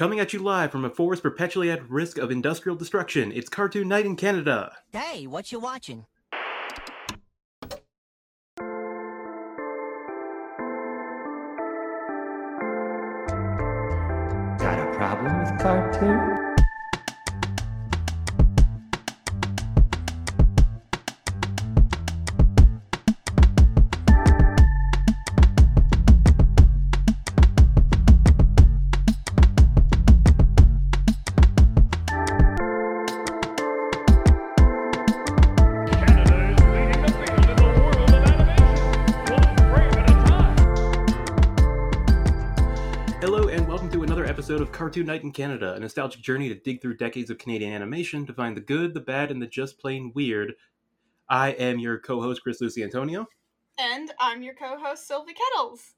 [0.00, 3.86] Coming at you live from a forest perpetually at risk of industrial destruction, it's Cartoon
[3.88, 4.72] Night in Canada.
[4.94, 6.06] Hey, what you watching?
[44.90, 48.32] Cartoon Night in Canada, a nostalgic journey to dig through decades of Canadian animation to
[48.32, 50.54] find the good, the bad, and the just plain weird.
[51.28, 53.28] I am your co host, Chris Lucy Antonio,
[53.78, 55.94] And I'm your co host, Sylvie Kettles.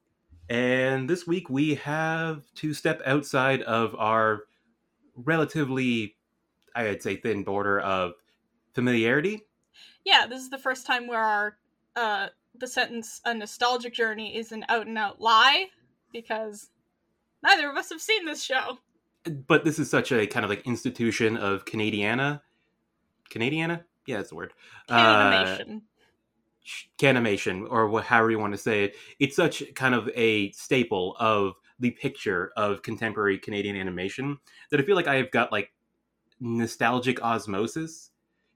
[0.50, 4.42] and this week we have to step outside of our
[5.16, 6.16] relatively,
[6.76, 8.12] I'd say, thin border of
[8.74, 9.46] familiarity.
[10.04, 11.56] Yeah, this is the first time where our
[11.96, 15.68] uh the sentence a nostalgic journey is an out and out lie
[16.12, 16.68] because
[17.42, 18.78] neither of us have seen this show.
[19.46, 22.40] But this is such a kind of like institution of Canadiana.
[23.30, 23.84] Canadiana?
[24.06, 24.52] Yeah, that's the word.
[24.88, 25.82] Uh, Canimation.
[26.62, 28.96] sh- Canimation, or wha- however you want to say it.
[29.18, 34.38] It's such kind of a staple of the picture of contemporary Canadian animation
[34.70, 35.72] that I feel like I have got like
[36.40, 38.10] nostalgic osmosis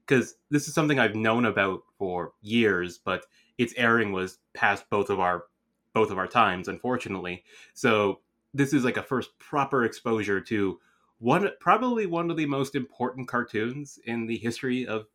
[0.05, 3.25] because this is something I've known about for years, but
[3.57, 5.45] its airing was past both of our
[5.93, 7.43] both of our times, unfortunately.
[7.73, 8.19] So
[8.53, 10.79] this is like a first proper exposure to
[11.19, 15.07] one probably one of the most important cartoons in the history of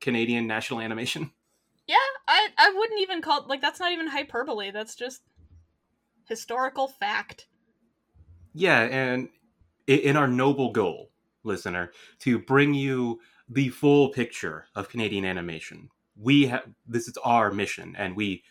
[0.00, 1.30] Canadian national animation.
[1.86, 1.96] yeah,
[2.26, 4.70] I I wouldn't even call like that's not even hyperbole.
[4.70, 5.22] That's just
[6.28, 7.46] historical fact.
[8.52, 9.28] Yeah, and
[9.86, 11.10] in our noble goal,
[11.44, 17.50] listener, to bring you the full picture of Canadian animation, we have this is our
[17.50, 18.42] mission, and we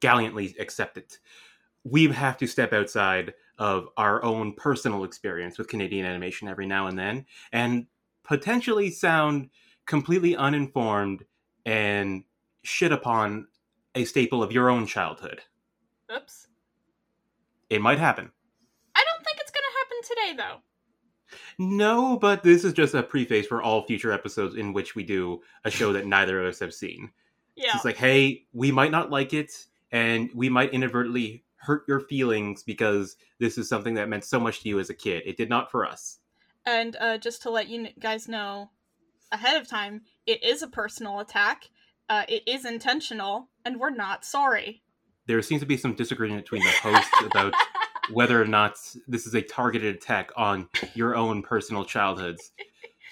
[0.00, 1.18] gallantly accept it.
[1.84, 6.86] We have to step outside of our own personal experience with Canadian animation every now
[6.86, 7.86] and then, and
[8.22, 9.50] potentially sound
[9.86, 11.24] completely uninformed
[11.66, 12.24] and
[12.62, 13.46] shit upon
[13.94, 15.40] a staple of your own childhood.
[16.14, 16.48] Oops.
[17.70, 18.30] It might happen.
[18.94, 20.60] I don't think it's gonna happen today though.
[21.58, 25.42] No, but this is just a preface for all future episodes in which we do
[25.64, 27.10] a show that neither of us have seen.
[27.56, 27.72] Yeah.
[27.74, 32.62] It's like, hey, we might not like it, and we might inadvertently hurt your feelings
[32.62, 35.22] because this is something that meant so much to you as a kid.
[35.26, 36.18] It did not for us.
[36.66, 38.70] And uh, just to let you guys know
[39.32, 41.70] ahead of time, it is a personal attack.
[42.08, 44.82] Uh, it is intentional, and we're not sorry.
[45.26, 47.54] There seems to be some disagreement between the hosts about
[48.12, 48.76] whether or not
[49.08, 52.52] this is a targeted attack on your own personal childhoods.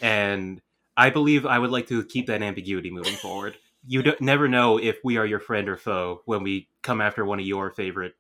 [0.02, 0.60] And
[0.96, 3.56] I believe I would like to keep that ambiguity moving forward.
[3.86, 7.40] You never know if we are your friend or foe when we come after one
[7.40, 8.14] of your favorite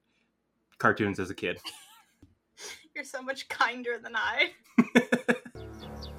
[0.82, 1.60] cartoons as a kid.
[2.94, 4.50] You're so much kinder than I.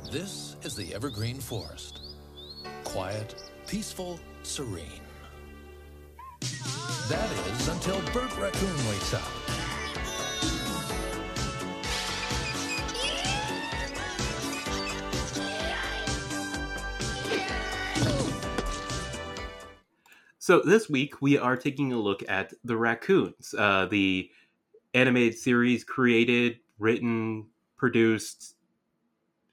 [0.09, 1.99] This is the Evergreen Forest.
[2.85, 3.35] Quiet,
[3.67, 5.01] peaceful, serene.
[7.09, 9.23] That is until Bert Raccoon wakes up.
[20.39, 24.29] So this week we are taking a look at the Raccoons, uh, the
[24.93, 28.55] animated series created, written, produced,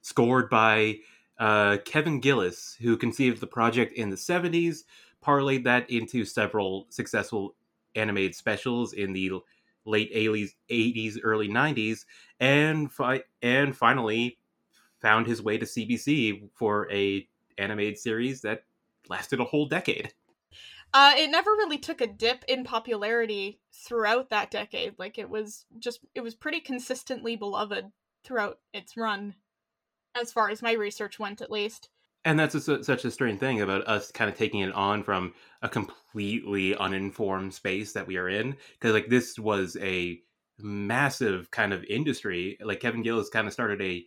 [0.02, 0.98] scored by
[1.38, 4.84] uh, Kevin Gillis, who conceived the project in the '70s,
[5.24, 7.54] parlayed that into several successful
[7.94, 9.32] animated specials in the
[9.84, 12.06] late 80s, 80s early 90s,
[12.38, 14.38] and fi- and finally
[15.00, 17.26] found his way to CBC for a
[17.58, 18.64] animated series that
[19.08, 20.12] lasted a whole decade.
[20.92, 24.94] Uh, it never really took a dip in popularity throughout that decade.
[24.98, 27.86] Like it was just, it was pretty consistently beloved
[28.24, 29.34] throughout its run,
[30.20, 31.88] as far as my research went, at least.
[32.24, 35.32] And that's a, such a strange thing about us kind of taking it on from
[35.62, 38.56] a completely uninformed space that we are in.
[38.72, 40.20] Because, like, this was a
[40.58, 42.58] massive kind of industry.
[42.60, 44.04] Like, Kevin Gillis kind of started a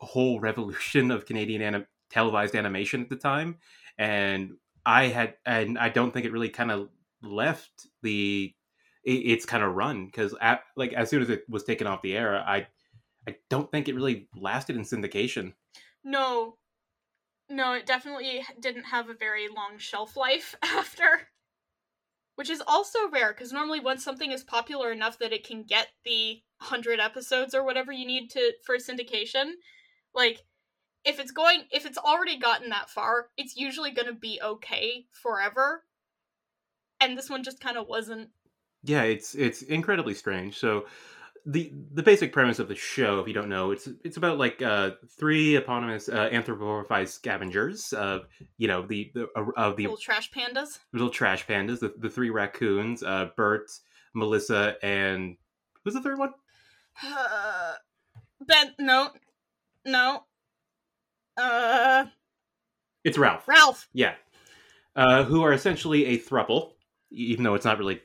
[0.00, 3.58] whole revolution of Canadian anim- televised animation at the time.
[3.96, 6.88] And I had, and I don't think it really kind of
[7.22, 8.54] left the
[9.04, 10.34] it, its kind of run because,
[10.76, 12.68] like, as soon as it was taken off the air, I,
[13.28, 15.54] I don't think it really lasted in syndication.
[16.04, 16.56] No,
[17.50, 21.28] no, it definitely didn't have a very long shelf life after.
[22.36, 25.88] Which is also rare, because normally once something is popular enough that it can get
[26.04, 29.52] the 100 episodes or whatever you need to for syndication
[30.16, 30.42] like
[31.06, 35.06] if it's going if it's already gotten that far it's usually going to be okay
[35.12, 35.84] forever
[37.00, 38.30] and this one just kind of wasn't
[38.82, 40.58] Yeah, it's it's incredibly strange.
[40.58, 40.86] So
[41.44, 44.62] the the basic premise of the show, if you don't know, it's it's about like
[44.62, 48.26] uh, three eponymous uh, anthropomorphized scavengers of
[48.58, 52.10] you know the the uh, of the little trash pandas little trash pandas, the, the
[52.10, 53.70] three raccoons, uh, Bert,
[54.14, 55.36] Melissa, and
[55.84, 56.32] who's the third one?
[57.04, 57.74] uh,
[58.46, 59.10] ben no
[59.84, 60.24] no
[61.36, 62.06] uh
[63.04, 63.46] It's Ralph.
[63.46, 63.88] ralph.
[63.92, 64.14] Yeah,
[64.94, 66.72] uh, who are essentially a thruple,
[67.10, 68.00] even though it's not really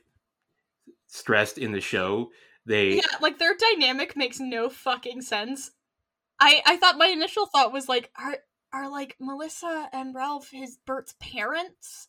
[1.07, 2.31] stressed in the show.
[2.66, 5.72] They yeah like their dynamic makes no fucking sense.
[6.39, 8.38] I i thought my initial thought was like are
[8.74, 12.07] are like melissa and ralph his bert's parents?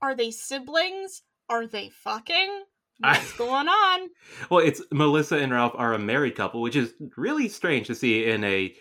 [0.00, 1.22] Are they siblings?
[1.48, 2.64] Are they fucking?
[3.02, 4.10] I- what's going on?
[4.50, 8.26] Well, it's Melissa and Ralph are a married couple, which is really strange to see
[8.26, 8.74] in a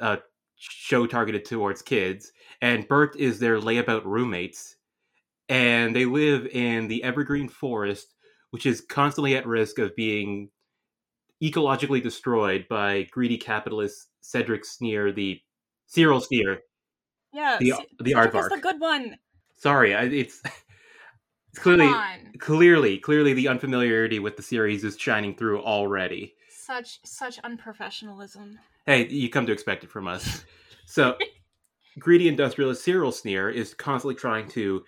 [0.00, 0.16] uh,
[0.68, 2.32] show targeted towards kids.
[2.60, 4.76] And Bert is their layabout roommates,
[5.48, 8.14] and they live in the evergreen forest,
[8.50, 10.50] which is constantly at risk of being
[11.42, 15.40] ecologically destroyed by greedy capitalist Cedric Sneer, the
[15.86, 16.60] Cyril Sneer.
[17.32, 18.48] yeah The- C- the Cedric aardvark.
[18.50, 19.18] the good one
[19.58, 20.42] Sorry, I, it's
[21.52, 21.90] it's clearly
[22.38, 26.35] clearly clearly the unfamiliarity with the series is shining through already.
[26.66, 30.44] Such such unprofessionalism hey, you come to expect it from us.
[30.86, 31.16] So,
[31.98, 34.84] greedy industrialist Cyril Sneer is constantly trying to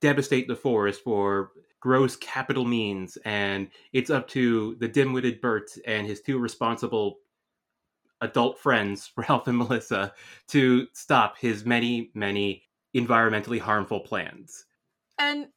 [0.00, 6.06] devastate the forest for gross capital means, and it's up to the dim-witted Bert and
[6.06, 7.18] his two responsible
[8.20, 10.12] adult friends, Ralph and Melissa,
[10.48, 12.62] to stop his many, many
[12.94, 14.66] environmentally harmful plans.
[15.18, 15.48] and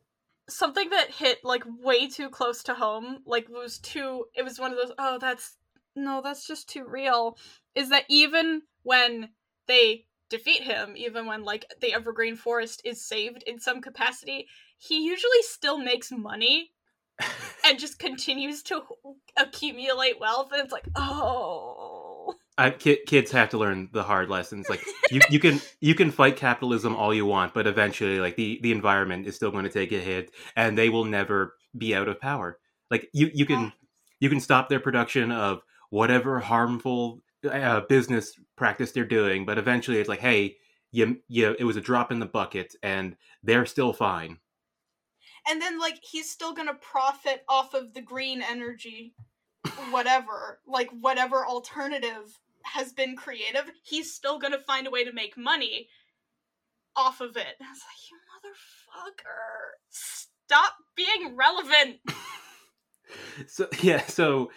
[0.47, 4.71] something that hit like way too close to home like was too it was one
[4.71, 5.57] of those oh that's
[5.95, 7.37] no that's just too real
[7.73, 9.29] is that even when
[9.67, 14.47] they defeat him even when like the evergreen forest is saved in some capacity
[14.77, 16.71] he usually still makes money
[17.65, 18.81] and just continues to
[19.37, 21.94] accumulate wealth and it's like oh
[22.57, 24.69] I, ki- kids have to learn the hard lessons.
[24.69, 28.59] Like you, you can you can fight capitalism all you want, but eventually, like the,
[28.63, 32.07] the environment is still going to take a hit, and they will never be out
[32.07, 32.59] of power.
[32.89, 33.73] Like you you can
[34.19, 39.97] you can stop their production of whatever harmful uh, business practice they're doing, but eventually,
[39.99, 40.55] it's like, hey,
[40.91, 44.39] you you it was a drop in the bucket, and they're still fine.
[45.49, 49.13] and then like he's still gonna profit off of the green energy
[49.91, 55.37] whatever like whatever alternative has been creative he's still gonna find a way to make
[55.37, 55.87] money
[56.95, 57.55] off of it.
[57.61, 59.75] I was like you motherfucker.
[59.89, 61.97] Stop being relevant.
[63.47, 64.49] So yeah so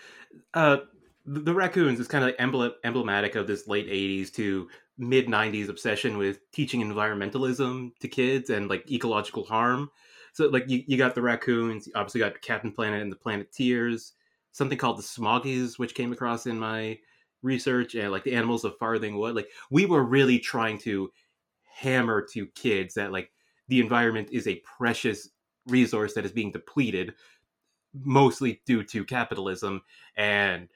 [0.55, 0.79] uh
[1.27, 5.27] the, the raccoons is kind of like emblem, emblematic of this late 80s to mid
[5.27, 9.91] 90s obsession with teaching environmentalism to kids and like ecological harm.
[10.33, 14.15] So like you, you got the raccoons you obviously got captain planet and the planeteers
[14.53, 16.99] something called the smoggies which came across in my
[17.43, 21.11] research and like the animals of farthing wood like we were really trying to
[21.65, 23.31] hammer to kids that like
[23.69, 25.29] the environment is a precious
[25.67, 27.15] resource that is being depleted
[27.95, 29.83] mostly due to capitalism
[30.17, 30.69] and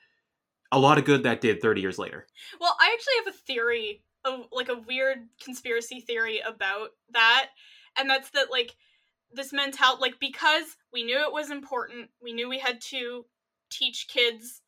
[0.71, 2.27] a lot of good that did 30 years later.
[2.61, 7.49] well i actually have a theory of like a weird conspiracy theory about that
[7.99, 8.77] and that's that like
[9.33, 13.25] this mentality like because we knew it was important we knew we had to
[13.71, 14.61] teach kids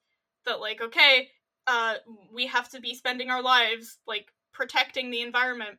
[0.44, 1.28] that like okay
[1.66, 1.94] uh
[2.32, 5.78] we have to be spending our lives like protecting the environment.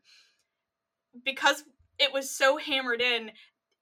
[1.24, 1.63] Because
[1.98, 3.32] it was so hammered in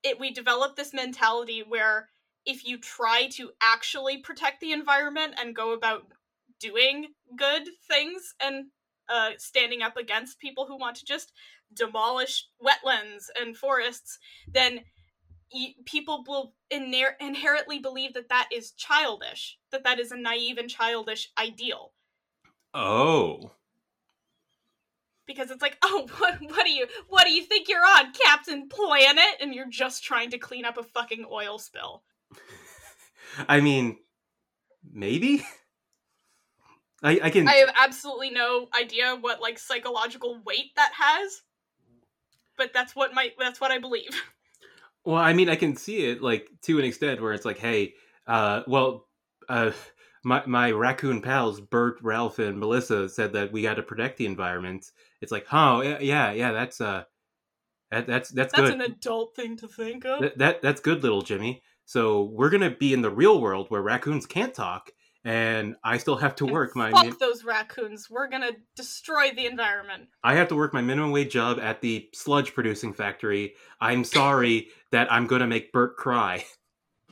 [0.03, 2.09] it we developed this mentality where
[2.45, 6.07] if you try to actually protect the environment and go about
[6.59, 7.07] doing
[7.37, 8.65] good things and
[9.09, 11.31] uh, standing up against people who want to just
[11.73, 14.81] demolish wetlands and forests, then
[15.85, 20.69] people will iner- inherently believe that that is childish, that that is a naive and
[20.69, 21.93] childish ideal.
[22.73, 23.51] Oh.
[25.25, 28.67] Because it's like, oh, what, what do you, what do you think you're on, Captain
[28.67, 29.37] Planet?
[29.39, 32.03] And you're just trying to clean up a fucking oil spill.
[33.47, 33.97] I mean,
[34.91, 35.45] maybe?
[37.03, 37.47] I, I can.
[37.49, 41.41] I have absolutely no idea what like psychological weight that has,
[42.57, 44.23] but that's what my that's what I believe.
[45.05, 47.93] Well, I mean, I can see it like to an extent where it's like, hey,
[48.27, 49.07] uh, well,
[49.49, 49.71] uh,
[50.23, 54.25] my my raccoon pals, Bert, Ralph, and Melissa said that we got to protect the
[54.25, 54.85] environment.
[55.21, 57.03] It's like, oh, yeah, yeah, yeah that's uh,
[57.91, 58.73] that, that's that's, That's good.
[58.73, 60.21] an adult thing to think of.
[60.21, 61.61] That, that that's good, little Jimmy.
[61.85, 64.91] So we're gonna be in the real world where raccoons can't talk,
[65.25, 68.09] and I still have to And work my fuck min- those raccoons.
[68.09, 70.09] We're gonna destroy the environment.
[70.23, 73.55] I have to work my minimum wage job at the sludge producing factory.
[73.79, 76.45] I'm sorry that I'm gonna make Bert cry.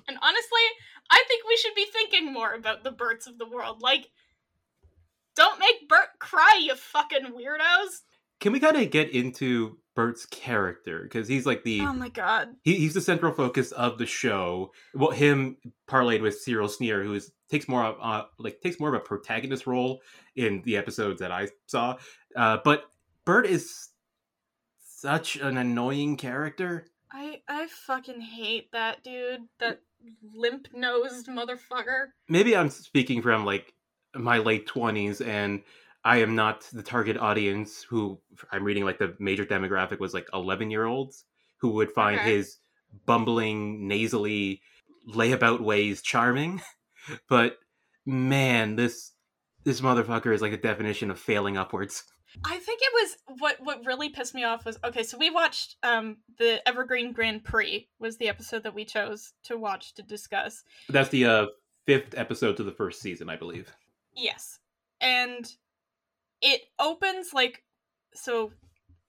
[0.08, 0.62] And honestly,
[1.10, 3.82] I think we should be thinking more about the birds of the world.
[3.82, 4.10] Like,
[5.36, 8.01] don't make Bert cry, you fucking weirdos.
[8.41, 12.50] Can we kind of get into Bert's character because he's like the Oh my god.
[12.63, 14.71] he, he's the central focus of the show.
[14.93, 15.57] Well, him
[15.88, 19.00] parlayed with Cyril Sneer, who is takes more of uh, like takes more of a
[19.03, 20.01] protagonist role
[20.36, 21.98] in the episodes that I saw.
[22.36, 22.86] Uh, but
[23.25, 23.89] Bert is
[24.83, 26.88] such an annoying character.
[27.12, 29.41] I I fucking hate that dude.
[29.60, 29.81] That
[30.33, 32.07] limp nosed motherfucker.
[32.29, 33.74] Maybe I'm speaking from like
[34.15, 35.63] my late twenties, and
[36.03, 37.84] I am not the target audience.
[37.84, 38.20] Who
[38.51, 41.25] I'm reading like the major demographic was like 11 year olds
[41.60, 42.36] who would find Okay.
[42.38, 42.58] his
[43.05, 44.62] bumbling, nasally
[45.08, 46.62] layabout ways charming.
[47.27, 47.58] But
[48.05, 49.13] man, this
[49.63, 52.03] this motherfucker is like a definition of failing upwards.
[52.46, 55.77] I think it was what what really pissed me off was okay, so we watched
[55.81, 60.63] um the Evergreen Grand Prix was the episode that we chose to watch to discuss.
[60.89, 61.46] That's the uh,
[61.88, 63.75] fifth episode to the first season, I believe.
[64.15, 64.60] Yes.
[65.01, 65.51] And
[66.41, 67.63] it opens like
[68.13, 68.51] so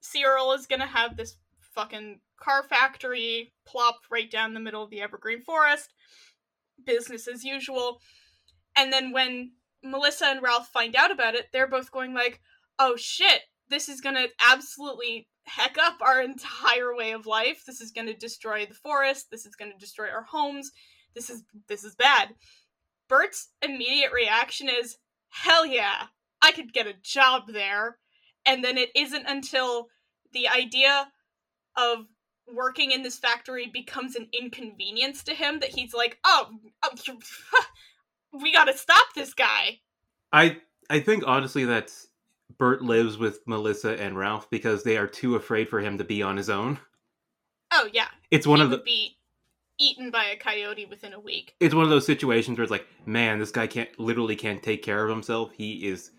[0.00, 1.36] Cyril is gonna have this
[1.74, 5.94] fucking car factory plopped right down the middle of the evergreen forest.
[6.84, 8.00] Business as usual.
[8.76, 12.40] And then when Melissa and Ralph find out about it, they're both going like,
[12.78, 17.62] "Oh shit, this is going to absolutely heck up our entire way of life.
[17.66, 19.28] This is going to destroy the forest.
[19.30, 20.70] This is going to destroy our homes.
[21.14, 22.34] This is this is bad."
[23.08, 24.96] Bert's immediate reaction is,
[25.28, 26.06] "Hell yeah,
[26.42, 27.98] I could get a job there."
[28.44, 29.88] And then it isn't until
[30.32, 31.08] the idea
[31.76, 32.06] of
[32.52, 36.50] working in this factory becomes an inconvenience to him that he's like, "Oh,
[36.82, 37.18] oh
[38.42, 39.80] we got to stop this guy."
[40.32, 40.58] I
[40.90, 41.90] I think honestly that
[42.58, 46.22] Bert lives with Melissa and Ralph because they are too afraid for him to be
[46.22, 46.78] on his own.
[47.72, 49.16] Oh yeah, It's one he of the be
[49.78, 51.54] eaten by a coyote within a week.
[51.58, 54.82] it's one of those situations where it's like, man, this guy can't literally can't take
[54.82, 55.50] care of himself.
[55.52, 56.10] He is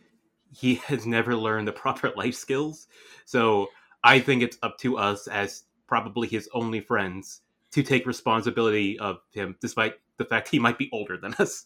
[0.54, 2.88] he has never learned the proper life skills.
[3.26, 3.68] So
[4.04, 7.42] I think it's up to us as probably his only friends
[7.72, 11.66] to take responsibility of him, despite the fact he might be older than us.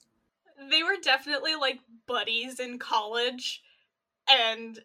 [0.70, 3.62] They were definitely like buddies in college,
[4.30, 4.80] and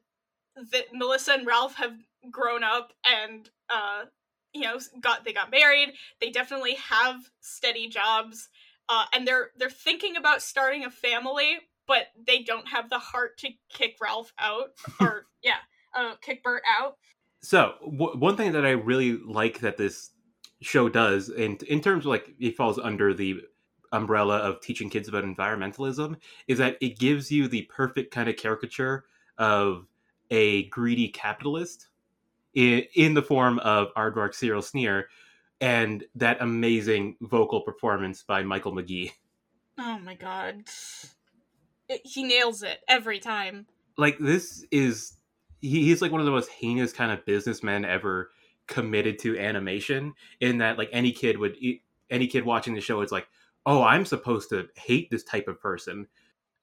[0.57, 1.95] that Melissa and Ralph have
[2.31, 4.05] grown up and uh,
[4.53, 5.95] you know got they got married.
[6.21, 8.49] They definitely have steady jobs,
[8.89, 13.39] uh, and they're they're thinking about starting a family, but they don't have the heart
[13.39, 14.71] to kick Ralph out
[15.01, 15.57] or yeah,
[15.95, 16.97] uh, kick Bert out.
[17.41, 20.11] So w- one thing that I really like that this
[20.61, 23.41] show does, and in terms of like it falls under the
[23.93, 28.37] umbrella of teaching kids about environmentalism, is that it gives you the perfect kind of
[28.37, 29.05] caricature
[29.39, 29.87] of
[30.31, 31.89] a greedy capitalist
[32.55, 35.09] in, in the form of Aardvark Cyril Sneer
[35.61, 39.13] and that amazing vocal performance by Michael Magee.
[39.79, 40.65] Oh my god,
[42.05, 43.67] he nails it every time.
[43.97, 45.17] like this is
[45.61, 48.31] he, he's like one of the most heinous kind of businessmen ever
[48.67, 51.57] committed to animation in that like any kid would
[52.11, 53.27] any kid watching the show is like
[53.67, 56.07] oh i'm supposed to hate this type of person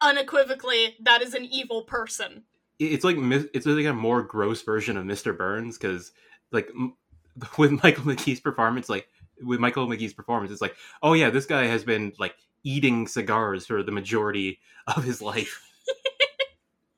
[0.02, 2.44] Unequivocally, that is an evil person.
[2.80, 6.14] It's like it's like a more gross version of mr burns because
[6.54, 6.72] like
[7.58, 9.10] with michael Magee's performance like
[9.44, 13.66] with michael Magee's performance it's like oh yeah this guy has been like eating cigars
[13.66, 15.62] for the majority of his life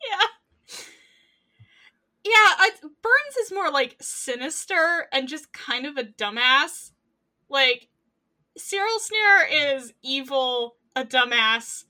[0.10, 0.27] Yeah.
[2.24, 6.91] Yeah, I, Burns is more like sinister and just kind of a dumbass.
[7.50, 7.89] Like,
[8.58, 11.86] Cyril Sneer is evil, a dumbass,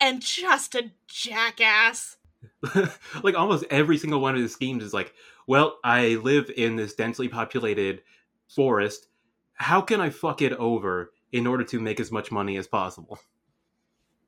[0.00, 2.16] and just a jackass.
[3.22, 5.12] like almost every single one of his schemes is like,
[5.46, 8.02] well, I live in this densely populated
[8.48, 9.08] forest.
[9.54, 13.18] How can I fuck it over in order to make as much money as possible?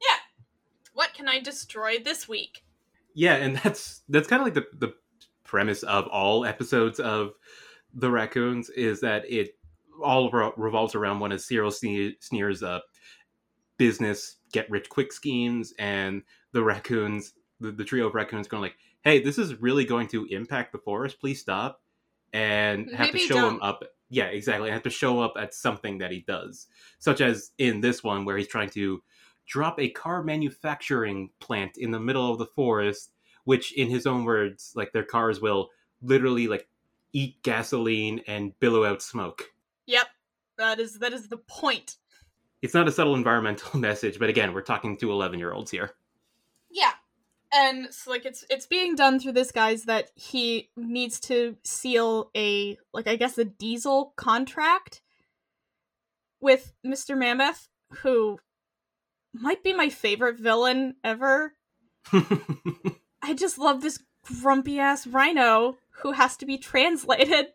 [0.01, 0.17] Yeah.
[0.93, 2.65] What can I destroy this week?
[3.15, 4.95] Yeah, and that's that's kind of like the the
[5.45, 7.33] premise of all episodes of
[7.93, 9.57] the raccoons is that it
[10.03, 12.79] all re- revolves around one of Cyril Sne- Sneer's uh,
[13.77, 18.77] business get rich quick schemes, and the raccoons, the, the trio of raccoons, going like,
[19.03, 21.21] "Hey, this is really going to impact the forest.
[21.21, 21.83] Please stop,"
[22.33, 23.63] and have Maybe to show him don't.
[23.63, 23.85] up.
[24.11, 24.71] Yeah, exactly.
[24.71, 26.67] Have to show up at something that he does,
[26.99, 29.03] such as in this one where he's trying to
[29.47, 33.13] drop a car manufacturing plant in the middle of the forest
[33.45, 35.71] which in his own words like their cars will
[36.03, 36.69] literally like
[37.13, 39.45] eat gasoline and billow out smoke
[39.87, 40.07] Yep,
[40.59, 41.97] that is that is the point.
[42.63, 45.93] it's not a subtle environmental message, but again, we're talking to 11 year olds here.
[46.71, 46.93] Yeah.
[47.53, 52.31] And so like it's it's being done through this guy's that he needs to seal
[52.37, 55.03] a like I guess a diesel contract
[56.41, 57.19] with Mr.
[57.19, 57.69] Mammoth,
[58.03, 58.39] who
[59.33, 61.55] might be my favorite villain ever.
[63.23, 63.99] I just love this
[64.41, 67.47] grumpy ass rhino who has to be translated.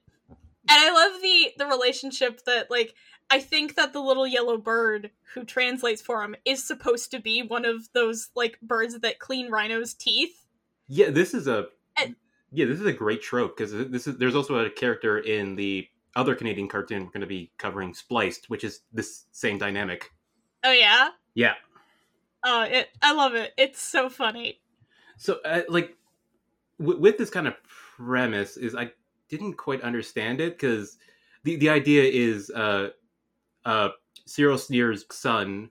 [0.68, 2.96] And I love the the relationship that like
[3.30, 7.42] I think that the little yellow bird who translates for him is supposed to be
[7.42, 10.46] one of those like birds that clean rhinos' teeth.
[10.88, 11.68] yeah, this is a
[12.00, 12.16] And-
[12.52, 15.88] yeah, this is a great trope because this is there's also a character in the
[16.16, 20.12] other Canadian cartoon we're going to be covering, Spliced, which is this same dynamic.
[20.64, 21.10] Oh yeah.
[21.34, 21.54] Yeah.
[22.46, 23.54] Oh, it I love it.
[23.58, 24.62] It's so funny.
[25.18, 25.96] So, uh, like,
[26.80, 27.56] w- with this kind of
[27.98, 28.92] premise, is I
[29.30, 30.98] didn't quite understand it because
[31.44, 32.90] the the idea is uh,
[33.66, 33.90] uh,
[34.26, 35.70] Cyril Sneer's son,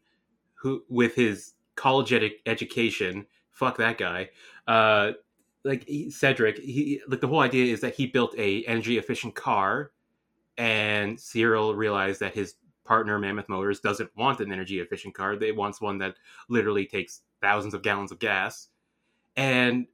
[0.54, 4.30] who with his college edu- education, fuck that guy.
[4.66, 5.12] Uh,
[5.64, 9.34] like he, Cedric, he like the whole idea is that he built a energy efficient
[9.34, 9.92] car,
[10.58, 15.36] and Cyril realized that his partner Mammoth Motors doesn't want an energy efficient car.
[15.36, 16.16] They wants one that
[16.48, 18.68] literally takes thousands of gallons of gas.
[19.36, 19.86] And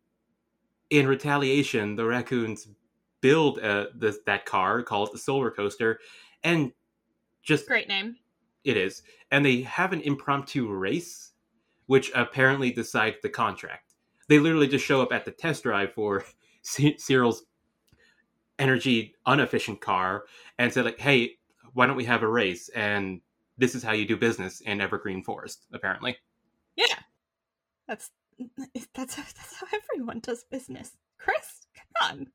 [0.90, 2.68] in retaliation, the raccoons
[3.20, 3.86] build uh,
[4.26, 6.00] that car, call it the Solar Coaster,
[6.42, 6.72] and
[7.42, 8.16] just Great name.
[8.64, 9.02] it is.
[9.30, 11.32] And they have an impromptu race,
[11.86, 13.94] which apparently decides the contract.
[14.28, 16.24] They literally just show up at the test drive for
[16.62, 17.44] C- Cyril's
[18.58, 20.24] energy inefficient car
[20.58, 21.36] and said, like, hey,
[21.72, 22.68] why don't we have a race?
[22.70, 23.20] And
[23.58, 26.16] this is how you do business in Evergreen Forest, apparently.
[26.76, 26.94] Yeah.
[27.88, 28.10] That's
[28.94, 30.92] that's that's how everyone does business.
[31.18, 32.26] Chris, come on.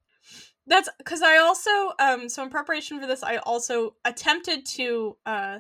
[0.67, 5.60] That's because I also um so in preparation for this I also attempted to uh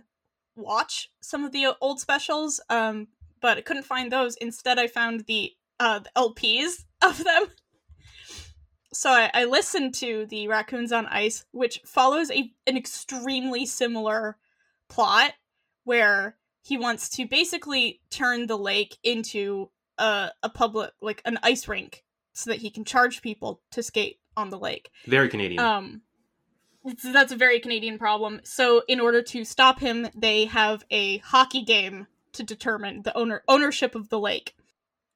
[0.55, 3.07] watch some of the old specials um
[3.41, 4.35] but I couldn't find those.
[4.37, 7.47] Instead I found the uh the LPs of them.
[8.93, 14.37] So I, I listened to the Raccoons on Ice, which follows a an extremely similar
[14.89, 15.33] plot
[15.83, 21.67] where he wants to basically turn the lake into a, a public like an ice
[21.67, 22.03] rink
[22.33, 25.63] so that he can charge people to skate on the lake Very Canadian.
[25.63, 26.01] um
[27.03, 31.63] that's a very canadian problem so in order to stop him they have a hockey
[31.63, 34.55] game to determine the owner ownership of the lake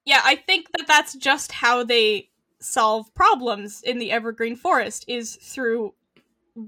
[0.06, 2.30] yeah i think that that's just how they
[2.60, 5.94] solve problems in the evergreen forest is through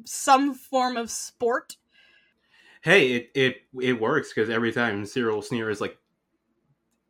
[0.06, 1.78] some form of sport
[2.84, 5.98] hey, it it it works because every time Cyril Sneer is like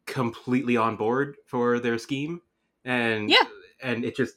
[0.05, 2.41] completely on board for their scheme,
[2.83, 3.43] and Yeah.
[3.81, 4.35] and it just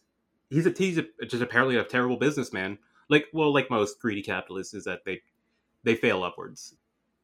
[0.54, 2.78] he's a he's a, just apparently a terrible businessman.
[3.08, 5.20] Like well, like most greedy capitalists, is that they
[5.82, 6.74] they fail upwards.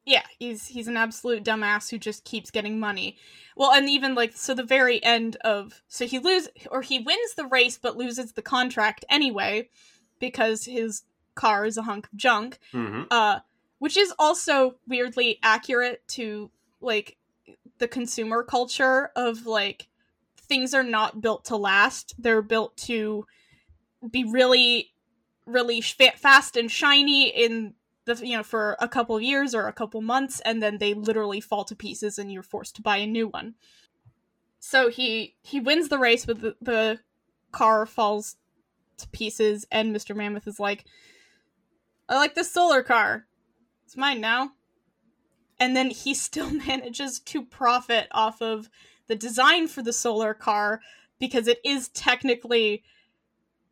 [0.05, 3.17] yeah he's he's an absolute dumbass who just keeps getting money
[3.55, 7.33] well and even like so the very end of so he lose or he wins
[7.35, 9.67] the race but loses the contract anyway
[10.19, 11.03] because his
[11.35, 13.39] car is a hunk of junk hmm uh
[13.79, 16.49] which is also weirdly accurate to
[16.81, 17.17] like
[17.77, 19.87] the consumer culture of like
[20.51, 22.13] things are not built to last.
[22.19, 23.25] They're built to
[24.11, 24.91] be really
[25.45, 30.01] really fast and shiny in the you know for a couple years or a couple
[30.01, 33.29] months and then they literally fall to pieces and you're forced to buy a new
[33.29, 33.55] one.
[34.59, 36.99] So he he wins the race but the, the
[37.53, 38.35] car falls
[38.97, 40.85] to pieces and mr mammoth is like
[42.09, 43.25] i like this solar car.
[43.85, 44.51] It's mine now.
[45.61, 48.69] And then he still manages to profit off of
[49.11, 50.79] the design for the solar car
[51.19, 52.81] because it is technically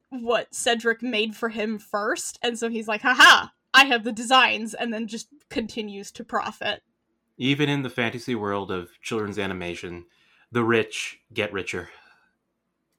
[0.10, 2.38] what Cedric made for him first.
[2.44, 6.82] And so he's like, haha, I have the designs, and then just continues to profit.
[7.38, 10.08] Even in the fantasy world of children's animation,
[10.52, 11.88] the rich get richer.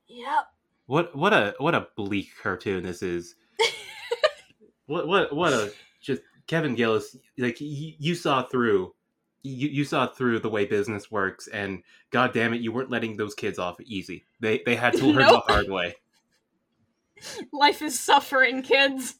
[0.08, 0.46] Yep.
[0.86, 3.34] What what a what a bleak cartoon this is.
[4.86, 8.94] what what what a just Kevin Gillis like you, you saw through
[9.42, 13.16] you, you saw through the way business works and god damn it you weren't letting
[13.16, 14.24] those kids off easy.
[14.40, 15.44] They they had to learn Nope.
[15.46, 15.94] the hard way.
[17.52, 19.16] Life is suffering, kids.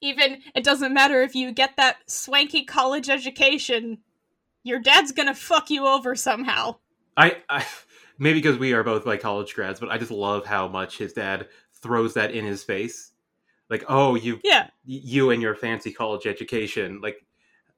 [0.00, 3.98] Even it doesn't matter if you get that swanky college education,
[4.64, 6.76] your dad's gonna fuck you over somehow.
[7.16, 7.64] I, I
[8.18, 11.12] maybe because we are both like college grads, but I just love how much his
[11.12, 13.12] dad throws that in his face.
[13.70, 14.68] Like, oh, you Yeah.
[14.84, 17.24] you and your fancy college education like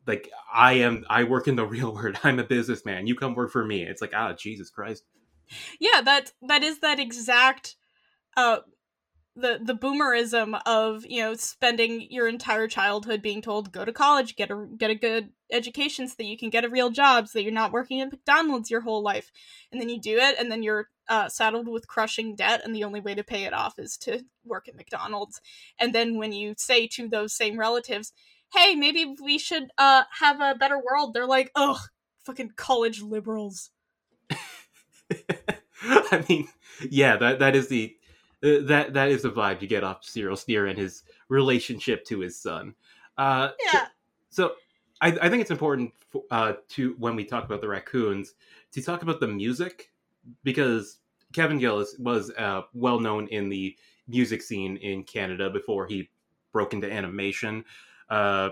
[0.07, 2.19] like i am i work in the real world.
[2.23, 3.07] I'm a businessman.
[3.07, 3.83] You come work for me.
[3.83, 5.05] It's like ah jesus christ.
[5.79, 7.77] Yeah, that that is that exact
[8.37, 8.59] uh
[9.37, 14.37] the the boomerism of you know spending your entire childhood being told go to college
[14.37, 17.39] get a get a good education so that you can get a real job so
[17.39, 19.33] that you're not working at mcdonald's your whole life.
[19.73, 22.85] And then you do it and then you're uh, saddled with crushing debt and the
[22.85, 25.41] only way to pay it off is to work at mcdonald's.
[25.79, 28.13] And then when you say to those same relatives
[28.55, 31.79] hey maybe we should uh have a better world they're like ugh
[32.25, 33.71] fucking college liberals
[35.87, 36.49] I mean,
[36.89, 37.95] yeah, that that is the
[38.43, 42.21] uh, that that is the vibe you get off Cyril Sneer and his relationship to
[42.21, 42.75] his son.
[43.19, 43.87] Uh, yeah
[44.35, 44.55] so
[45.01, 48.35] I, I think it's important for, uh, to when we talk about the raccoons
[48.73, 49.93] to talk about the music
[50.43, 50.99] because
[51.33, 53.77] Kevin Gillis was uh, well known in the
[54.09, 56.11] music scene in Canada before he
[56.53, 57.65] broke into animation.
[58.11, 58.51] Uh,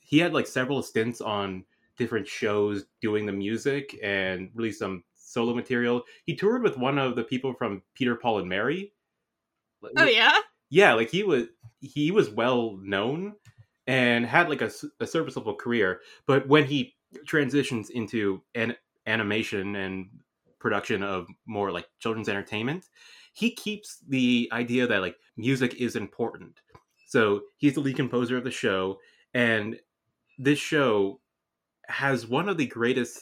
[0.00, 1.64] he had like several stints on
[1.96, 6.02] different shows doing the music and released some solo material.
[6.24, 8.92] He toured with one of the people from Peter Paul and Mary.
[9.96, 10.38] oh yeah
[10.70, 11.44] yeah, like he was
[11.80, 13.34] he was well known
[13.86, 16.00] and had like a serviceable career.
[16.26, 16.94] But when he
[17.26, 18.74] transitions into an
[19.06, 20.08] animation and
[20.58, 22.86] production of more like children's entertainment,
[23.32, 26.60] he keeps the idea that like music is important.
[27.06, 28.98] So he's the lead composer of the show,
[29.32, 29.78] and
[30.38, 31.20] this show
[31.88, 33.20] has one of the greatest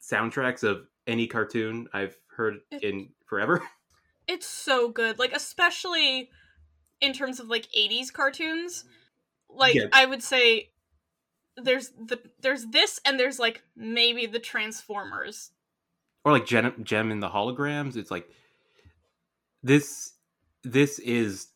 [0.00, 3.62] soundtracks of any cartoon I've heard in forever.
[4.28, 6.30] it's so good like especially
[7.00, 8.84] in terms of like 80s cartoons
[9.50, 9.86] like Yeah.
[9.92, 10.70] i would say
[11.56, 15.50] there's the there's this and there's like maybe the transformers
[16.24, 17.96] or like Jem, Jem in the holograms.
[17.96, 18.28] It's like
[19.62, 20.12] this.
[20.62, 21.48] This is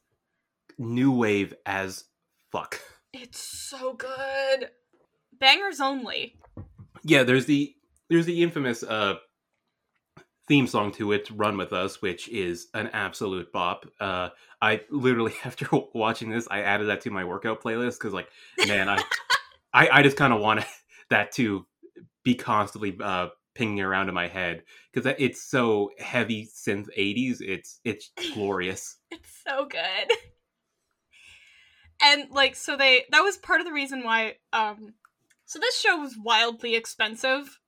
[0.78, 2.04] new wave as
[2.52, 2.80] fuck.
[3.12, 4.70] it's so good
[5.38, 6.38] bangers only
[7.02, 7.74] Yeah, there's the
[8.10, 9.14] there's the infamous uh
[10.48, 13.84] theme song to it, "Run with Us," which is an absolute bop.
[14.00, 14.30] Uh,
[14.62, 18.28] I literally after watching this, I added that to my workout playlist because, like,
[18.66, 19.02] man, I
[19.72, 20.64] I, I just kind of want
[21.10, 21.66] that to
[22.24, 24.62] be constantly uh, pinging around in my head
[24.92, 27.40] because it's so heavy synth 80s.
[27.40, 28.96] It's it's glorious.
[29.10, 30.10] it's so good
[32.02, 34.94] and like so they that was part of the reason why um
[35.44, 37.59] so this show was wildly expensive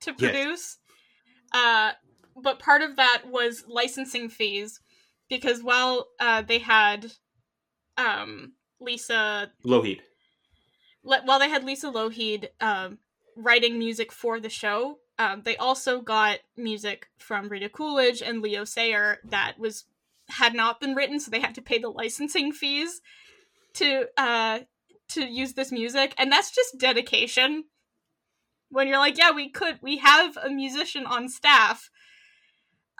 [0.00, 0.18] to Yes.
[0.18, 0.78] produce
[1.52, 1.92] uh
[2.40, 4.80] but part of that was licensing fees
[5.28, 7.12] because while uh they had
[7.96, 10.00] um lisa Lougheed.
[11.02, 12.98] le- while they had lisa Lougheed um
[13.36, 18.64] writing music for the show um, they also got music from rita coolidge and leo
[18.64, 19.84] sayer that was
[20.28, 23.00] had not been written so they had to pay the licensing fees
[23.78, 24.60] to uh
[25.10, 27.64] to use this music and that's just dedication.
[28.70, 31.90] When you're like yeah we could we have a musician on staff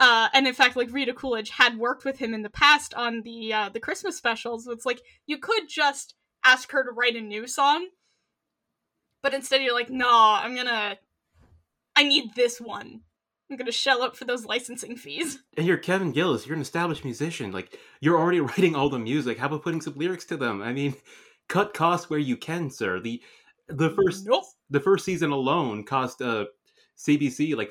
[0.00, 3.22] uh and in fact like rita coolidge had worked with him in the past on
[3.22, 6.14] the uh the christmas specials so it's like you could just
[6.44, 7.88] ask her to write a new song
[9.22, 10.96] but instead you're like no i'm gonna
[11.96, 13.00] i need this one
[13.50, 16.46] i'm gonna shell out for those licensing fees And you're Kevin Gillis.
[16.46, 17.50] You're an established musician.
[17.52, 19.38] Like you're already writing all the music.
[19.38, 20.62] How about putting some lyrics to them?
[20.62, 20.94] I mean,
[21.48, 23.00] cut costs where you can, sir.
[23.00, 23.20] The
[23.68, 26.46] the first nope the first season alone cost uh
[26.96, 27.70] CBC like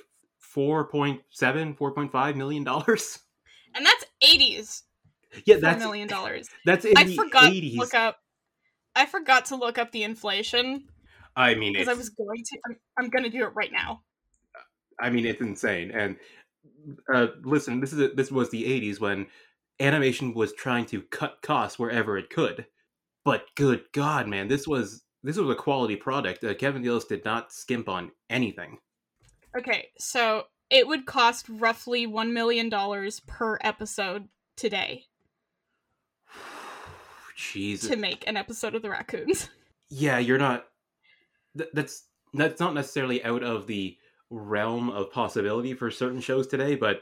[0.55, 3.19] 4.7 4.5 million dollars.
[3.75, 4.83] and that's 80s
[5.45, 7.71] Yeah, that's million dollars that's in i forgot 80s.
[7.73, 8.17] to look up
[8.95, 10.85] i forgot to look up the inflation
[11.35, 14.01] I mean, because i was going to I'm, I'm gonna do it right now
[14.99, 15.91] I mean, it's insane.
[15.91, 16.17] And
[17.13, 19.27] uh, listen, this is a, this was the '80s when
[19.79, 22.65] animation was trying to cut costs wherever it could.
[23.23, 26.43] But good God, man, this was this was a quality product.
[26.43, 28.77] Uh, Kevin Gillis did not skimp on anything.
[29.57, 32.69] Okay, so it would cost roughly $1 million
[33.25, 35.05] per episode today
[37.36, 39.49] Jesus, to make an episode of The Raccoons.
[39.89, 40.65] yeah, you're not.
[41.57, 43.97] Th- that's that's not necessarily out of the
[44.29, 46.75] realm of possibility for certain shows today.
[46.75, 47.01] But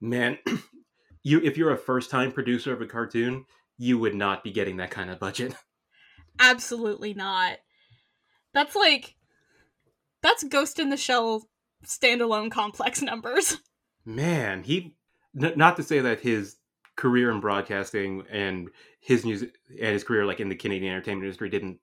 [0.00, 0.38] man,
[1.22, 3.44] you if you're a first time producer of a cartoon,
[3.78, 5.54] you would not be getting that kind of budget.
[6.38, 7.58] Absolutely not.
[8.52, 9.14] That's like.
[10.22, 11.46] That's Ghost in the Shell
[11.84, 13.58] standalone complex numbers.
[14.04, 14.96] Man, he
[15.40, 16.56] n- not to say that his
[16.96, 21.50] career in broadcasting and his music and his career like in the Canadian entertainment industry
[21.50, 21.78] didn't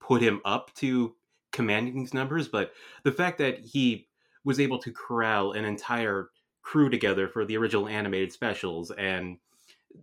[0.00, 1.14] put him up to
[1.54, 2.72] commanding these numbers, but
[3.04, 4.08] the fact that he
[4.44, 6.28] was able to corral an entire
[6.60, 9.38] crew together for the original animated specials and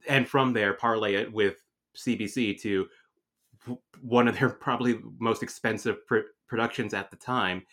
[0.08, 1.58] and from there parlay it with
[1.96, 2.88] CBC to
[4.02, 7.64] one of their probably most expensive pr- productions at the time.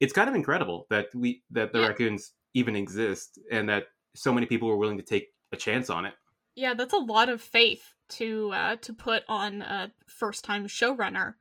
[0.00, 1.88] It's kind of incredible that we that the Yeah.
[1.88, 6.04] raccoons even exist and that so many people were willing to take a chance on
[6.04, 6.14] it.
[6.54, 11.34] Yeah, that's a lot of faith to uh, to put on a first time showrunner,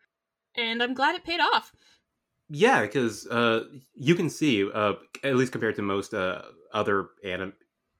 [0.57, 1.71] and I'm glad it paid off.
[2.49, 4.93] Yeah, because uh, you can see, uh,
[5.23, 6.43] at least compared to most uh,
[6.73, 7.53] other anim-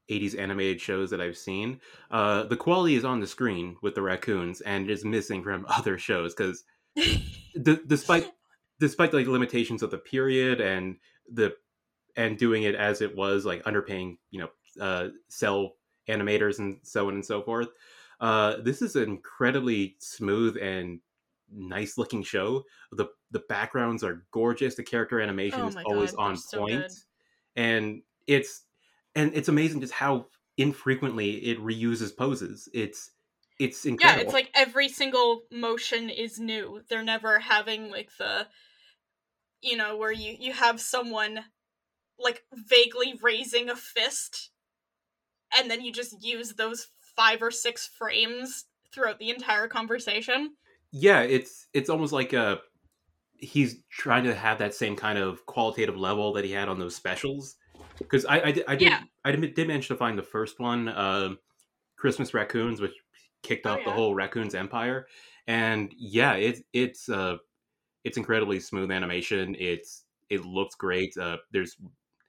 [0.10, 4.02] 80s animated shows that I've seen, uh, the quality is on the screen with the
[4.02, 6.64] raccoons and is missing from other shows because
[6.96, 8.32] d- despite
[8.80, 10.98] despite like limitations of the period and
[11.32, 11.54] the
[12.16, 15.74] and doing it as it was like underpaying you know uh cel
[16.10, 17.70] animators and so on and so forth
[18.22, 21.00] uh this is incredibly smooth and
[21.52, 26.16] nice looking show the the backgrounds are gorgeous the character animation Oh is always God,
[26.16, 26.94] on so point good.
[27.56, 28.66] and it's
[29.16, 33.12] and it's amazing just how infrequently it reuses poses it's
[33.60, 34.00] it's incredible.
[34.00, 36.84] yeah, it's like every single motion is new.
[36.88, 38.48] They're never having like the
[39.62, 41.46] you know, where you you have someone
[42.20, 44.52] like vaguely raising a fist
[45.58, 50.56] and then you just use those 5 or 6 frames throughout the entire conversation.
[50.92, 52.58] Yeah it's it's almost like uh
[53.38, 56.96] he's trying to have that same kind of qualitative level that he had on those
[56.96, 57.56] specials.
[58.00, 59.04] Because I, I did I did Yeah.
[59.26, 61.40] I did, did manage to find the first one um
[61.98, 62.94] Christmas raccoons which
[63.44, 65.08] kicked Oh, off the whole raccoons empire.
[65.48, 67.38] And yeah it's it's uh
[68.04, 69.56] it's incredibly smooth animation.
[69.60, 71.18] It's it looks great.
[71.18, 71.78] Uh there's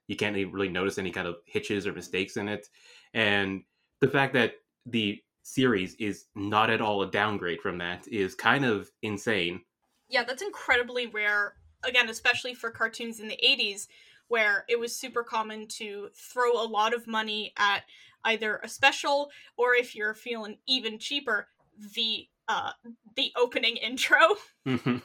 [0.07, 2.67] you can't even really notice any kind of hitches or mistakes in it.
[3.13, 3.63] And
[4.01, 4.53] the fact that
[4.85, 5.21] the
[5.53, 9.61] series is not at all a downgrade from that is kind of insane
[10.09, 11.55] Yeah, that's incredibly rare.
[11.83, 13.87] Again, especially for cartoons in the 80s,
[14.27, 17.83] where it was super common to throw a lot of money at
[18.25, 21.47] either a special or if you're feeling even cheaper,
[21.95, 22.71] the uh
[23.15, 24.19] the opening intro.
[24.67, 25.01] Mhm.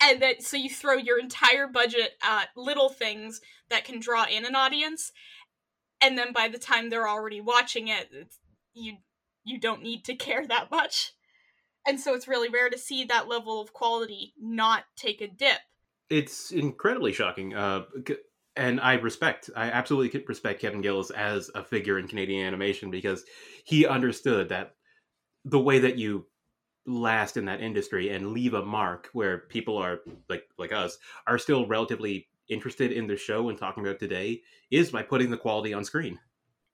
[0.00, 4.44] And then so you throw your entire budget at little things that can draw in
[4.44, 5.12] an audience,
[6.00, 8.10] and then by the time they're already watching it,
[8.74, 8.98] you
[9.44, 11.12] you don't need to care that much.
[11.86, 15.58] And so it's really rare to see that level of quality not take a dip.
[16.10, 17.82] it's incredibly shocking uh
[18.56, 23.24] and i respect i absolutely respect kevin gillis as a figure in canadian animation because
[23.64, 24.74] he understood that
[25.44, 26.26] the way that you
[26.86, 31.38] last in that industry and leave a mark where people are like like us are
[31.38, 35.72] still relatively interested in the show and talking about today is by putting the quality
[35.72, 36.18] on screen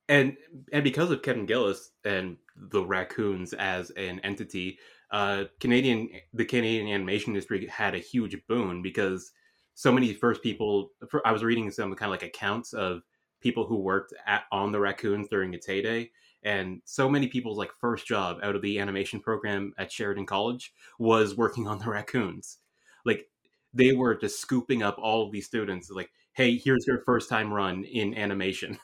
[0.08, 0.36] and
[0.72, 4.78] and because of kevin gillis and the raccoons as an entity
[5.10, 9.32] uh canadian the canadian animation industry had a huge boon because
[9.74, 13.02] so many first people for, i was reading some kind of like accounts of
[13.40, 16.10] people who worked at on the raccoons during its heyday
[16.42, 20.72] and so many people's like first job out of the animation program at sheridan college
[20.98, 22.58] was working on the raccoons.
[23.04, 23.28] Like
[23.74, 27.52] they were just scooping up all of these students like hey here's your first time
[27.52, 28.78] run in animation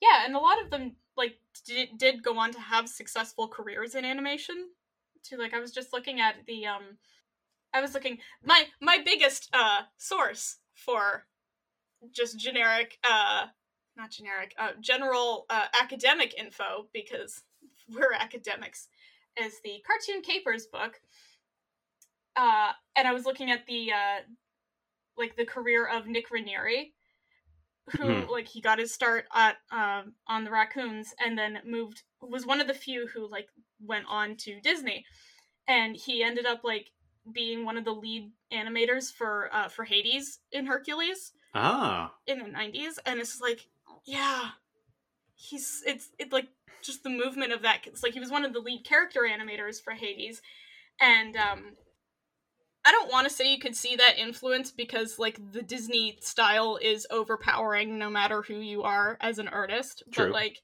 [0.00, 3.94] Yeah, and a lot of them like did, did go on to have successful careers
[3.94, 4.68] in animation.
[5.24, 6.98] To like I was just looking at the um
[7.74, 11.26] I was looking my my biggest uh source for
[12.12, 13.46] just generic uh
[13.96, 17.42] not generic uh general uh academic info because
[17.92, 18.88] we're academics
[19.40, 21.00] is the Cartoon Capers book.
[22.36, 24.20] Uh and I was looking at the uh
[25.18, 26.92] like the career of Nick Ranieri
[27.92, 28.28] who Mhm.
[28.30, 32.60] like he got his start at um on the raccoons and then moved was one
[32.60, 33.48] of the few who like
[33.80, 35.04] went on to disney.
[35.68, 36.90] And he ended up like
[37.32, 42.12] being one of the lead animators for uh for hades in hercules ah.
[42.26, 43.66] in the 90s and it's like
[44.04, 44.50] yeah
[45.34, 46.48] he's it's it's like
[46.82, 49.82] just the movement of that it's like he was one of the lead character animators
[49.82, 50.40] for hades.
[51.00, 51.76] And um
[52.86, 56.78] i don't want to say you could see that influence because like the disney style
[56.80, 60.26] is overpowering no matter who you are as an artist True.
[60.26, 60.62] but like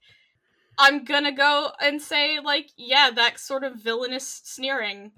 [0.77, 5.11] i'm gonna go and say like yeah that sort of villainous sneering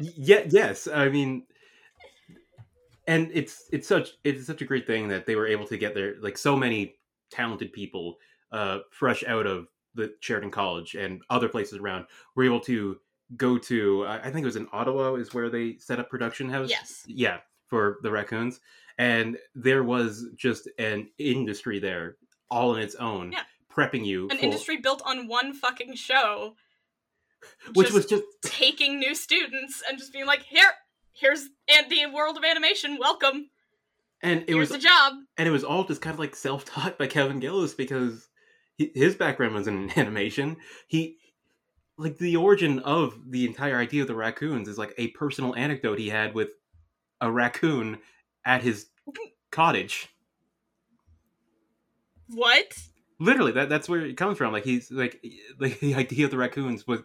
[0.00, 1.44] yeah yes i mean
[3.06, 5.94] and it's it's such it's such a great thing that they were able to get
[5.94, 6.96] their like so many
[7.30, 8.16] talented people
[8.52, 12.98] uh fresh out of the sheridan college and other places around were able to
[13.36, 16.68] go to i think it was in ottawa is where they set up production house
[16.70, 17.02] Yes.
[17.06, 18.60] yeah for the raccoons
[18.98, 22.16] and there was just an industry there
[22.50, 23.42] all in its own Yeah.
[23.74, 26.54] prepping you an for- industry built on one fucking show
[27.74, 30.70] which just was just taking new students and just being like, here,
[31.12, 32.96] here's an- the world of animation.
[32.98, 33.50] Welcome.
[34.22, 35.12] and it Here's was a job.
[35.36, 38.28] and it was all just kind of like self-taught by Kevin Gillis because
[38.78, 40.56] his background was in animation.
[40.88, 41.18] He
[41.96, 45.98] like the origin of the entire idea of the raccoons is like a personal anecdote
[45.98, 46.50] he had with
[47.20, 47.98] a raccoon
[48.44, 48.86] at his
[49.50, 50.08] cottage.
[52.28, 52.74] What?
[53.20, 55.24] literally that that's where it comes from like he's like
[55.60, 57.00] like the idea of the raccoons was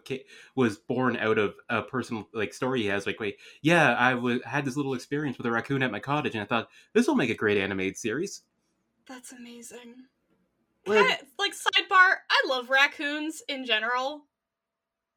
[0.56, 4.40] was born out of a personal like story he has like wait yeah i was
[4.44, 7.14] had this little experience with a raccoon at my cottage and i thought this will
[7.14, 8.42] make a great animated series
[9.06, 9.94] That's amazing.
[10.86, 14.26] Like- like sidebar, I love raccoons in general.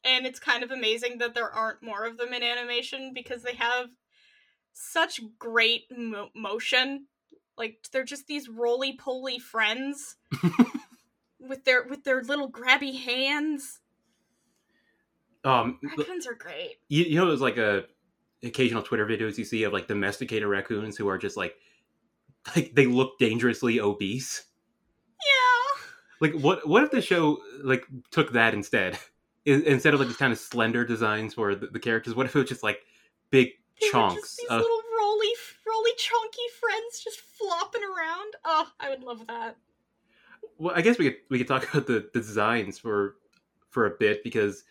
[0.05, 3.55] And it's kind of amazing that there aren't more of them in animation because they
[3.55, 3.87] have
[4.73, 7.07] such great mo- motion.
[7.57, 10.15] Like they're just these roly-poly friends
[11.39, 13.79] with their with their little grabby hands.
[15.43, 16.77] um Raccoons are great.
[16.89, 17.83] you, you know there's like a
[18.43, 21.55] occasional twitter videos you see of like domesticated raccoons who are just like
[22.55, 24.45] like they look dangerously obese
[25.21, 25.81] Yeah.
[26.19, 28.97] like what what if the show like took that instead
[29.45, 32.39] Instead of like these kind of slender designs for the, the characters what if it
[32.39, 32.79] was just like
[33.29, 33.49] big
[33.81, 35.33] They chunks just these of little roly,
[35.67, 38.33] roly, chunky friends just flopping around.
[38.45, 39.57] Oh, I would love that.
[40.57, 43.15] well i guess we could we could talk about the, the designs for
[43.69, 44.63] for a bit because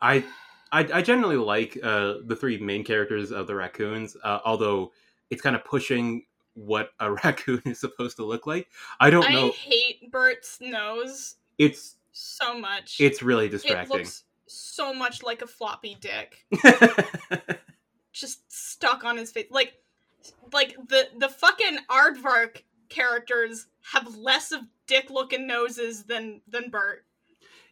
[0.00, 0.24] i
[0.72, 4.92] i, I generally like uh the three main characters of the raccoons uh, although
[5.30, 8.68] it's kind of pushing what a raccoon is supposed to look like
[9.00, 12.96] i don't I know I hate Bert's nose it's so much.
[13.00, 13.94] it's really distracting.
[13.94, 16.46] it looks so much like a floppy dick,
[18.12, 19.46] just stuck on his face.
[19.50, 19.74] Like,
[20.52, 27.04] like the the fucking Aardvark characters have less of dick-looking noses than than Bert.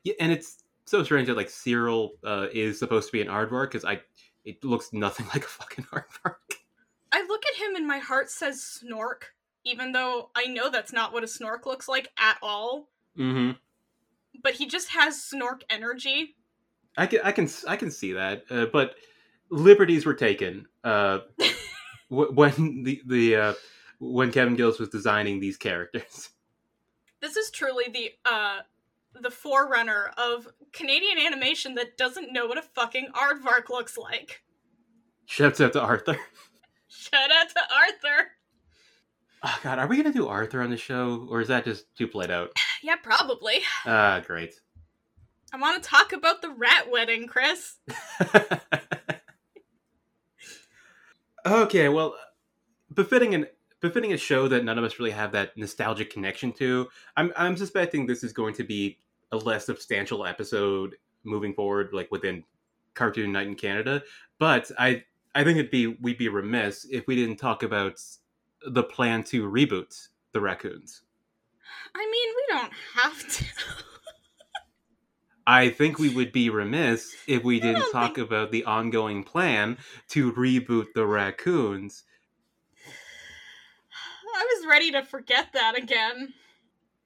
[0.05, 3.70] Yeah, and it's so strange that like Cyril uh, is supposed to be an aardvark
[3.70, 4.00] because I
[4.44, 6.37] it looks nothing like a fucking aardvark.
[7.12, 9.24] I look at him and my heart says snork,
[9.64, 12.88] even though I know that's not what a snork looks like at all.
[13.18, 13.52] Mm-hmm.
[14.42, 16.37] But he just has snork energy.
[16.97, 18.95] I can I can I can see that, uh, but
[19.51, 21.21] liberties were taken uh,
[22.11, 23.55] w- when the the uh,
[23.99, 26.31] when Kevin Gillis was designing these characters.
[27.21, 28.62] This is truly the uh
[29.21, 34.42] the forerunner of Canadian animation that doesn't know what a fucking aardvark looks like.
[35.27, 36.16] Shouts out to Arthur.
[36.88, 38.33] Shout out to Arthur.
[39.44, 42.09] Oh God, are we gonna do Arthur on the show, or is that just too
[42.09, 42.50] played out?
[42.85, 43.61] Yeah, probably.
[43.87, 44.55] Ah, great.
[45.52, 47.76] I want to talk about the rat wedding, Chris.
[51.46, 52.16] okay, well,
[52.92, 53.46] befitting an
[53.81, 57.57] befitting a show that none of us really have that nostalgic connection to, I'm I'm
[57.57, 58.98] suspecting this is going to be
[59.31, 62.44] a less substantial episode moving forward, like within
[62.94, 64.02] Cartoon Night in Canada.
[64.38, 68.00] But I I think it'd be we'd be remiss if we didn't talk about
[68.66, 71.03] the plan to reboot the raccoons.
[71.94, 73.44] I mean, we don't have to.
[75.46, 79.77] I think we would be remiss if we didn't talk about the ongoing plan
[80.11, 82.05] to reboot the raccoons.
[84.37, 86.33] I was ready to forget that again.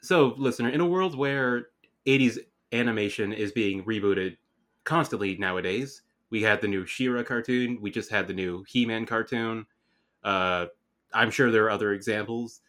[0.03, 1.69] So, listener, in a world where
[2.07, 2.39] 80s
[2.73, 4.37] animation is being rebooted
[4.85, 9.67] constantly nowadays, we had the new She-Ra cartoon, we just had the new He-Man cartoon.
[10.23, 10.67] Uh,
[11.17, 12.61] I'm sure there are other examples.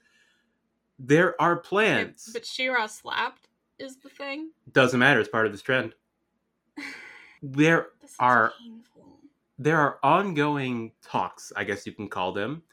[1.00, 2.30] There are plans.
[2.34, 4.52] But She-Ra slapped is the thing.
[4.72, 5.94] Doesn't matter, it's part of this trend.
[7.44, 9.20] There This Are- painful.
[9.60, 12.64] there are ongoing talks, I guess you can call them,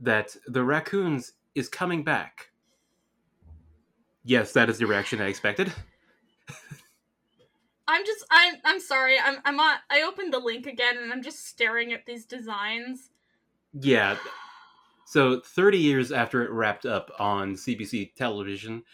[0.00, 2.50] that the raccoons is coming back.
[4.24, 5.72] Yes, that is the reaction I expected.
[7.88, 9.16] I'm just I'm I'm sorry.
[9.18, 13.10] I'm I'm on I opened the link again and I'm just staring at these designs.
[13.72, 14.16] Yeah.
[15.10, 18.84] So 30 years after it wrapped up on CBC television,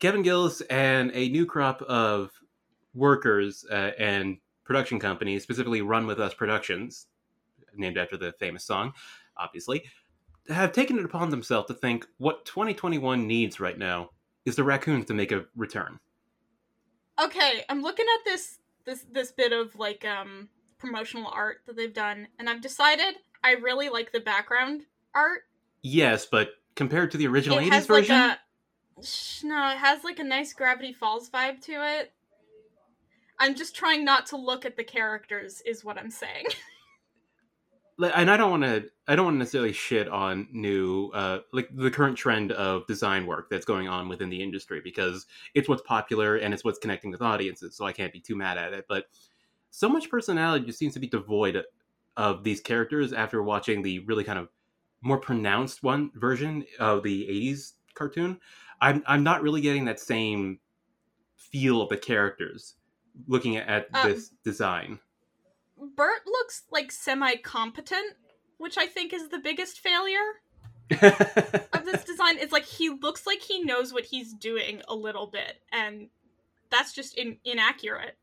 [0.00, 2.32] Kevin Gillis and a new crop of
[2.92, 7.06] workers uh, and production companies, specifically Run With Us Productions,
[7.76, 8.94] named after the famous song,
[9.36, 9.84] obviously,
[10.48, 14.10] have taken it upon themselves to think what 2021 needs right now
[14.44, 16.00] is the raccoons to make a return.
[17.22, 20.48] Okay, I'm looking at this this this bit of like um
[20.78, 25.42] promotional art that they've done and I've decided I really like the background art.
[25.82, 28.38] Yes, but compared to the original it 80s has version, like a
[29.02, 32.12] Sh- no, it has like a nice Gravity Falls vibe to it.
[33.38, 36.46] I'm just trying not to look at the characters is what I'm saying.
[38.00, 41.40] Like, and I don't want to I don't want to necessarily shit on new uh
[41.52, 45.68] like the current trend of design work that's going on within the industry because it's
[45.68, 48.72] what's popular and it's what's connecting with audiences so I can't be too mad at
[48.72, 49.06] it but
[49.70, 51.60] so much personality just seems to be devoid
[52.16, 54.48] of these characters after watching the really kind of
[55.00, 58.40] more pronounced one version of the 80s cartoon
[58.80, 60.60] I'm I'm not really getting that same
[61.36, 62.74] feel of the characters
[63.26, 65.00] looking at Um, this design
[65.96, 68.16] Bert looks like semi competent,
[68.56, 70.40] which I think is the biggest failure.
[70.90, 75.26] of this design is like he looks like he knows what he's doing a little
[75.26, 76.08] bit, and
[76.70, 78.16] that's just in- inaccurate.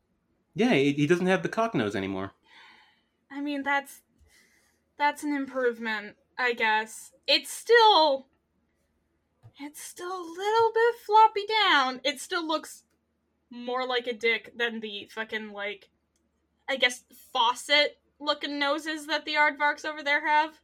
[0.54, 2.32] yeah, he, he doesn't have the cock nose anymore.
[3.30, 4.02] I mean, that's
[4.98, 7.12] that's an improvement, I guess.
[7.26, 8.26] It's still
[9.58, 12.00] it's still a little bit floppy down.
[12.04, 12.84] It still looks
[13.50, 15.88] more like a dick than the fucking like
[16.68, 20.54] I guess faucet looking noses that the aardvarks over there have.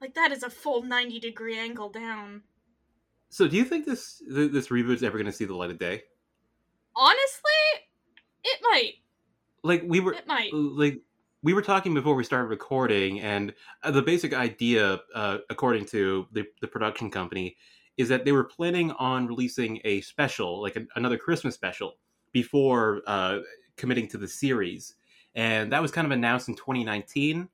[0.00, 2.42] Like that is a full 90 degree angle down.
[3.30, 5.78] So, do you think this th- this reboot's ever going to see the light of
[5.78, 6.02] day?
[6.94, 7.50] Honestly,
[8.44, 8.94] it might.
[9.64, 10.52] Like we were, It might.
[10.52, 11.00] like
[11.44, 16.26] we were talking before we started recording, and uh, the basic idea, uh, according to
[16.32, 17.54] the, the production company,
[17.98, 21.98] is that they were planning on releasing a special, like an, another Christmas special,
[22.32, 23.40] before uh,
[23.76, 24.94] committing to the series,
[25.34, 27.46] and that was kind of announced in 2019,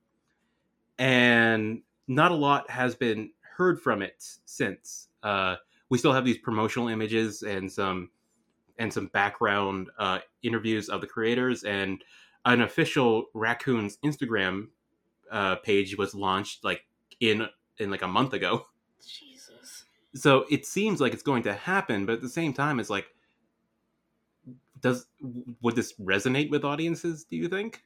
[1.00, 5.08] and not a lot has been heard from it since.
[5.24, 5.56] Uh,
[5.88, 8.08] we still have these promotional images and some
[8.78, 12.02] and some background uh, interviews of the creators and
[12.44, 14.68] an official raccoons instagram
[15.30, 16.82] uh, page was launched like
[17.20, 17.46] in
[17.78, 18.66] in like a month ago
[19.06, 19.84] Jesus.
[20.14, 23.06] so it seems like it's going to happen but at the same time it's like
[24.80, 25.06] does
[25.60, 27.82] would this resonate with audiences do you think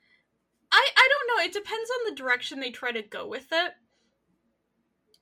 [0.75, 1.45] I I don't know.
[1.45, 3.73] It depends on the direction they try to go with it.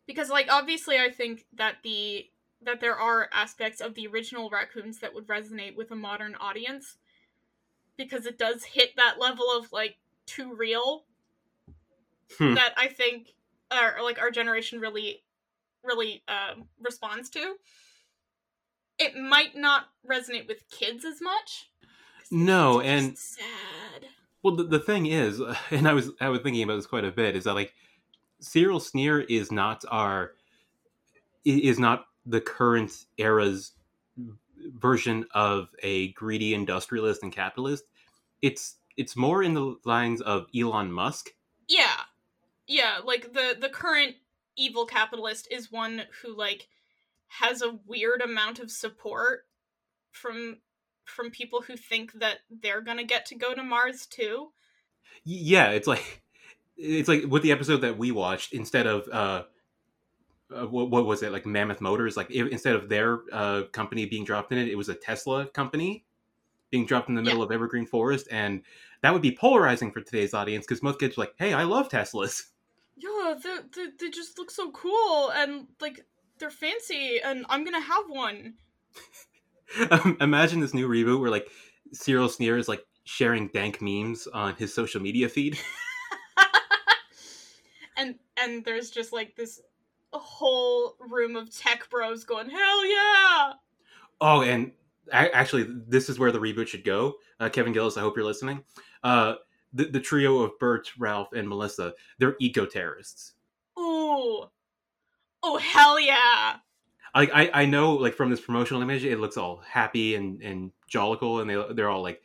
[0.07, 2.26] Because like obviously I think that the
[2.62, 6.97] that there are aspects of the original raccoons that would resonate with a modern audience
[8.09, 9.96] because it does hit that level of like
[10.26, 11.05] too real
[12.38, 12.55] Hmm.
[12.55, 13.34] that I think
[13.70, 15.22] or like our generation really
[15.84, 17.57] really um responds to.
[18.98, 21.70] It might not resonate with kids as much.
[22.30, 24.07] No, and- sad.
[24.42, 25.40] Well, the, the thing is,
[25.70, 27.74] and I was I was thinking about this quite a bit, is that like
[28.40, 30.32] Cyril Sneer is not our
[31.44, 33.72] is not the current era's
[34.78, 37.84] version of a greedy industrialist and capitalist.
[38.43, 41.30] It's it's more in the lines of Elon Musk.
[41.68, 42.01] yeah.
[42.66, 44.16] Yeah like the the current
[44.57, 46.68] evil capitalist is one who like
[47.28, 49.47] has a weird amount of support
[50.11, 50.59] from
[51.05, 54.53] from people who think that they're gonna get to go to mars too.
[55.24, 56.22] Yeah, it's like
[56.76, 59.43] it's like with the episode that we watched instead of uh,
[60.55, 64.24] uh what, what was it like Mammoth Motors like instead of their uh company being
[64.24, 66.05] dropped in it it was a Tesla company
[66.73, 68.62] being dropped in the middle of Evergreen Forest and
[69.03, 71.89] that would be polarizing for today's audience because most kids are like hey I love
[71.89, 72.47] Teslas.
[72.97, 76.05] Yeah they, they, they just look so cool and like
[76.39, 78.55] they're fancy and i'm gonna have one.
[79.91, 81.49] Um, Imagine this new reboot where like
[81.95, 85.59] Cyril Sneer is like sharing dank memes on his social media feed.
[87.97, 89.62] and and there's just like this
[90.12, 93.53] whole room of tech bros going hell yeah!
[94.20, 94.73] Oh, and
[95.11, 97.14] actually, this is where the reboot should go.
[97.40, 98.64] Uh, Kevin Gillis, I hope you're listening.
[99.03, 99.34] Uh,
[99.72, 103.32] the, the trio of Bert, Ralph, and Melissa, they're eco terrorists.
[103.76, 104.50] Oh,
[105.42, 106.57] oh hell yeah
[107.14, 110.72] I, I I know like from this promotional image, it looks all happy and and
[110.88, 112.22] jollical, and they they're all like,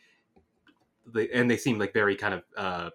[1.06, 2.90] they and they seem like very kind of uh,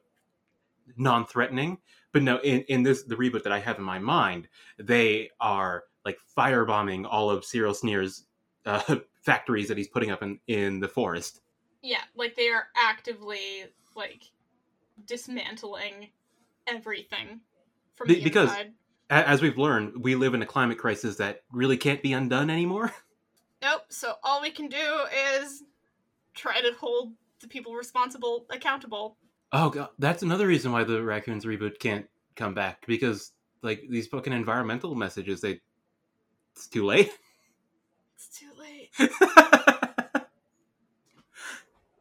[0.97, 1.79] non-threatening.
[2.13, 5.85] But no, in in this the reboot that I have in my mind, they are
[6.05, 8.25] like firebombing all of Cyril Sneer's
[8.67, 11.41] uh, factories that he's putting up in in the forest.
[11.83, 13.65] Yeah, like they are actively
[13.97, 14.25] like
[15.07, 16.11] dismantling
[16.67, 17.41] everything
[17.95, 18.73] from Be- the because- inside.
[19.11, 22.93] As we've learned, we live in a climate crisis that really can't be undone anymore.
[23.63, 23.83] Nope.
[23.91, 24.99] So all we can do
[25.37, 25.63] is
[26.35, 29.17] try to hold the people responsible accountable.
[29.53, 33.31] Oh god, that's another reason why the raccoons reboot can't come back because
[33.63, 35.61] like these fucking environmental messages, they
[36.57, 37.13] it's too late.
[38.17, 38.49] It's too.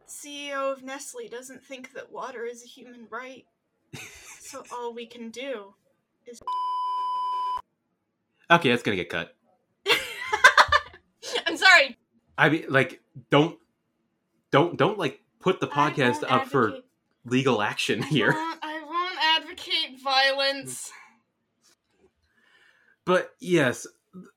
[0.07, 3.45] CEO of Nestle doesn't think that water is a human right.
[4.39, 5.73] so all we can do
[6.25, 6.41] is
[8.49, 9.35] okay, that's gonna get cut.
[11.47, 11.97] I'm sorry.
[12.37, 13.57] I mean, like, don't,
[14.51, 16.79] don't, don't like put the podcast up for
[17.25, 18.31] legal action I here.
[18.31, 20.91] won't- I won't advocate violence.
[23.05, 23.87] But yes,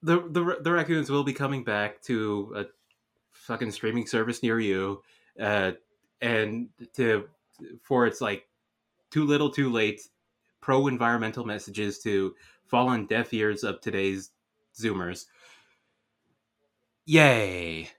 [0.03, 2.65] the the the raccoons will be coming back to a
[3.33, 5.03] fucking streaming service near you,
[5.41, 5.73] uh,
[6.21, 7.29] and to
[7.83, 8.47] for its like
[9.11, 10.03] too little, too late,
[10.61, 12.35] pro environmental messages to
[12.67, 14.31] fall on deaf ears of today's
[14.79, 15.27] Zoomers.
[17.07, 17.91] Yay!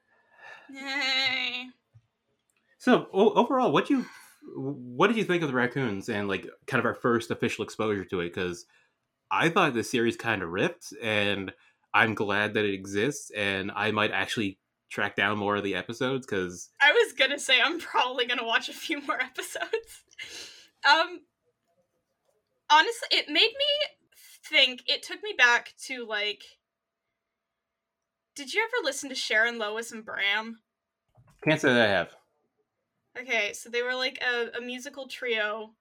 [0.70, 1.68] Yay.
[2.78, 4.06] So o- overall, what you
[4.56, 8.06] what did you think of the raccoons and like kind of our first official exposure
[8.06, 8.34] to it?
[8.34, 8.66] Because
[9.32, 11.54] I thought the series kind of ripped, and
[11.96, 13.32] I'm glad that it exists.
[13.36, 14.60] And I might actually
[14.92, 18.70] track down more of the episodes because I was gonna say I'm probably gonna watch
[18.70, 20.04] a few more episodes.
[20.88, 21.22] um,
[22.70, 24.12] honestly, it made me
[24.50, 24.84] think.
[24.88, 26.44] It took me back to like.
[28.36, 30.60] Did you ever listen to Sharon Lois and Bram?
[31.46, 32.16] can't say that I have.
[33.18, 35.72] Okay, so they were like a, a musical trio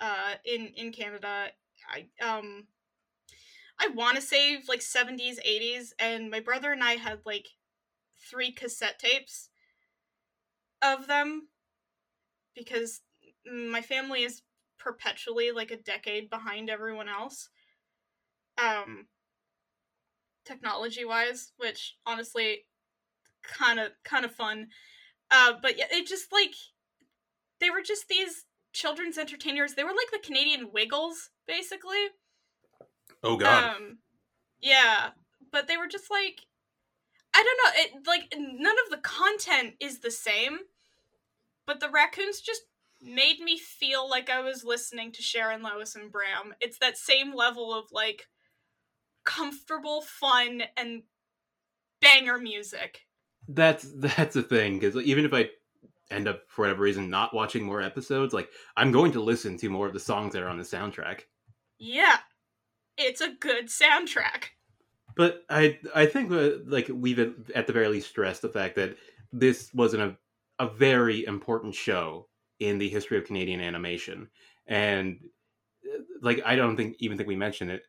[0.00, 1.46] uh in in Canada.
[1.90, 2.66] I um
[3.80, 7.48] I want to say like 70s, 80s and my brother and I had like
[8.30, 9.48] three cassette tapes
[10.82, 11.48] of them
[12.54, 13.00] because
[13.50, 14.42] my family is
[14.78, 17.48] perpetually like a decade behind everyone else.
[18.58, 19.06] Um
[20.44, 22.64] technology wise, which honestly
[23.42, 24.68] kind of kind of fun.
[25.30, 26.54] Uh, but yeah, it just like
[27.60, 29.74] they were just these children's entertainers.
[29.74, 32.08] They were like the Canadian Wiggles, basically.
[33.22, 33.76] Oh god.
[33.76, 33.98] Um,
[34.60, 35.10] yeah,
[35.52, 36.40] but they were just like,
[37.34, 37.82] I don't know.
[37.82, 40.58] It like none of the content is the same,
[41.66, 42.62] but the raccoons just
[43.02, 46.54] made me feel like I was listening to Sharon Lois and Bram.
[46.60, 48.26] It's that same level of like
[49.24, 51.02] comfortable fun and
[52.00, 53.06] banger music.
[53.48, 55.50] that's that's the thing because even if I
[56.10, 59.68] end up for whatever reason not watching more episodes, like I'm going to listen to
[59.68, 61.20] more of the songs that are on the soundtrack.
[61.78, 62.18] Yeah,
[63.00, 64.50] it's a good soundtrack.
[65.16, 66.30] But I I think
[66.66, 68.96] like we've at at the very least stressed the fact that
[69.32, 70.16] this wasn't a
[70.64, 72.28] a very important show
[72.58, 74.28] in the history of Canadian animation,
[74.66, 75.18] and
[75.84, 77.82] uh, like I don't think even think we mentioned it,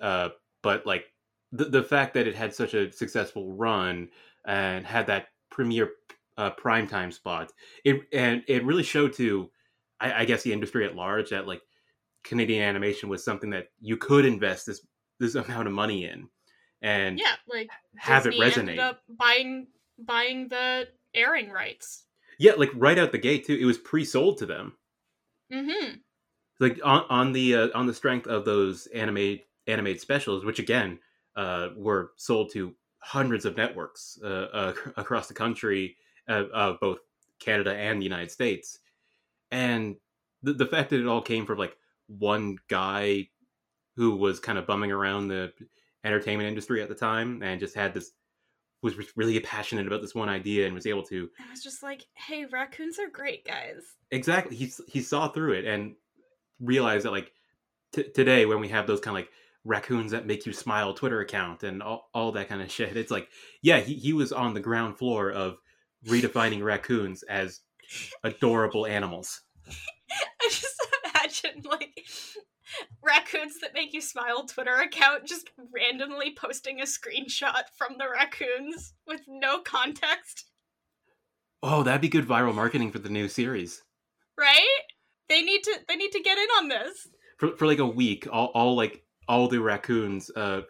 [0.00, 0.30] uh,
[0.62, 1.06] but like
[1.52, 4.08] the the fact that it had such a successful run
[4.44, 5.90] and had that premiere
[6.36, 7.52] uh, primetime spot,
[7.84, 9.50] it and it really showed to
[10.00, 11.62] I, I guess the industry at large that like
[12.24, 14.86] Canadian animation was something that you could invest this
[15.18, 16.28] this amount of money in,
[16.82, 18.80] and Yeah, like have it Disney ended resonate.
[18.80, 19.66] up buying
[19.98, 22.04] buying the airing rights.
[22.38, 23.58] Yeah, like right out the gate too.
[23.60, 24.76] It was pre-sold to them.
[25.52, 25.96] Mm-hmm.
[26.58, 30.98] Like on on the uh, on the strength of those animated animated specials, which again
[31.36, 35.96] uh, were sold to hundreds of networks uh, uh, across the country,
[36.28, 36.98] uh, both
[37.38, 38.78] Canada and the United States,
[39.50, 39.96] and
[40.42, 41.76] the the fact that it all came from like
[42.18, 43.28] one guy
[43.96, 45.52] who was kind of bumming around the
[46.04, 48.12] entertainment industry at the time and just had this
[48.82, 52.06] was really passionate about this one idea and was able to I was just like,
[52.14, 53.82] hey, raccoons are great, guys.
[54.10, 55.94] exactly he he saw through it and
[56.60, 57.32] realized that like
[57.94, 59.30] t- today when we have those kind of like
[59.64, 63.10] raccoons that make you smile twitter account and all, all that kind of shit it's
[63.10, 63.28] like
[63.62, 65.58] yeah he, he was on the ground floor of
[66.06, 67.60] redefining raccoons as
[68.24, 70.69] adorable animals I just
[71.44, 72.04] imagine like
[73.02, 78.94] raccoons that make you smile Twitter account just randomly posting a screenshot from the raccoons
[79.06, 80.46] with no context,
[81.62, 83.82] oh that'd be good viral marketing for the new series
[84.38, 84.66] right?
[85.28, 87.08] They need to they need to get in on this.
[87.38, 90.62] for, for like a week all, all like all the raccoons uh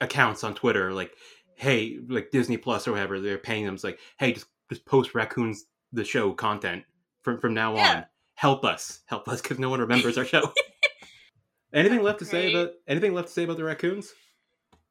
[0.00, 1.12] accounts on twitter like
[1.56, 5.14] hey like disney plus or whatever they're paying them it's like hey just just post
[5.14, 6.84] raccoons the show content
[7.22, 7.96] from from now Yeah.
[7.96, 8.04] on
[8.34, 9.00] help us.
[9.06, 10.52] Help us because no one remembers our show.
[11.72, 14.12] Anything left to say about anything left to say about the raccoons?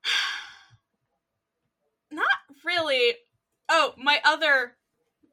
[2.11, 2.25] Not
[2.65, 3.13] really.
[3.69, 4.75] Oh, my other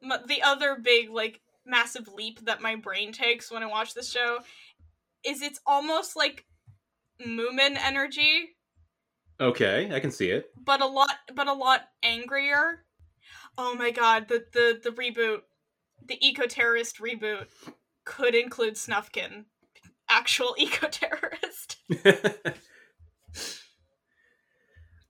[0.01, 4.09] m- the other big like massive leap that my brain takes when I watch this
[4.09, 4.39] show
[5.25, 6.45] is it's almost like
[7.21, 8.49] Moomin energy,
[9.39, 10.45] okay i can see it.
[10.63, 12.83] But a lot but a lot angrier.
[13.57, 15.39] Oh my god, the the the reboot,
[16.07, 17.47] the eco terrorist reboot
[18.11, 19.45] could include Snufkin,
[20.09, 21.77] actual eco terrorist.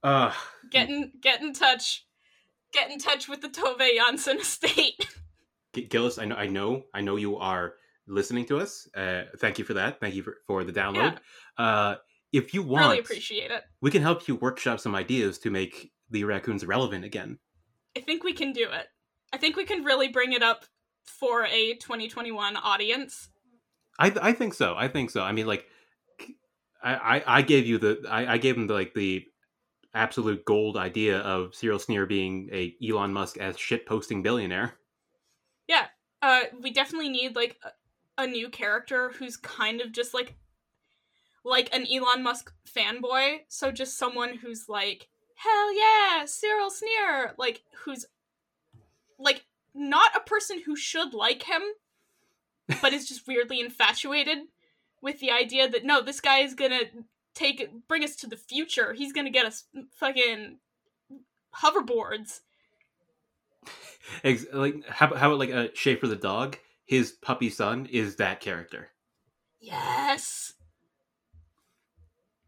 [0.02, 0.32] uh
[0.70, 2.06] Get in get in touch.
[2.72, 5.06] Get in touch with the Tove Jansson estate.
[5.90, 7.74] Gillis, I know, I know, I know you are
[8.06, 8.88] listening to us.
[8.96, 10.00] Uh, thank you for that.
[10.00, 11.18] Thank you for, for the download.
[11.58, 11.96] Uh,
[12.32, 13.62] if you want, really appreciate it.
[13.82, 17.38] we can help you workshop some ideas to make the raccoons relevant again.
[17.96, 18.86] I think we can do it.
[19.32, 20.64] I think we can really bring it up
[21.04, 23.28] for a 2021 audience.
[23.98, 24.74] I, I think so.
[24.76, 25.22] I think so.
[25.22, 25.66] I mean, like,
[26.82, 29.24] I, I, I gave you the, I, I gave him the, like the
[29.94, 34.74] absolute gold idea of Cyril Sneer being a Elon Musk as shit posting billionaire.
[35.68, 35.86] Yeah,
[36.22, 40.34] uh, we definitely need like a, a new character who's kind of just like
[41.44, 43.38] like an Elon Musk fanboy.
[43.48, 48.06] So just someone who's like, hell yeah, Cyril Sneer, like who's
[49.18, 49.44] like
[49.74, 51.62] not a person who should like him,
[52.80, 54.38] but is just weirdly infatuated
[55.00, 56.82] with the idea that no, this guy is gonna
[57.34, 58.92] take bring us to the future.
[58.92, 59.64] He's gonna get us
[59.96, 60.58] fucking
[61.56, 62.40] hoverboards.
[64.24, 66.58] Ex- like how how about like a Schaeffer the dog?
[66.84, 68.88] His puppy son is that character.
[69.60, 70.52] Yes.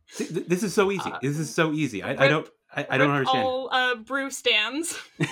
[0.09, 1.11] See, th- This is so easy.
[1.11, 2.03] Uh, this is so easy.
[2.03, 3.45] I, I don't I, I don't understand.
[3.47, 4.99] All uh, brew stands.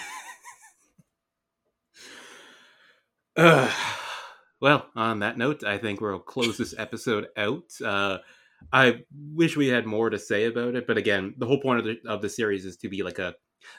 [3.36, 3.70] Ugh.
[4.60, 7.72] well, on that note, I think we'll close this episode out.
[7.84, 8.18] Uh,
[8.72, 9.00] I
[9.34, 11.98] wish we had more to say about it, but again, the whole point of the,
[12.06, 13.34] of the series is to be like a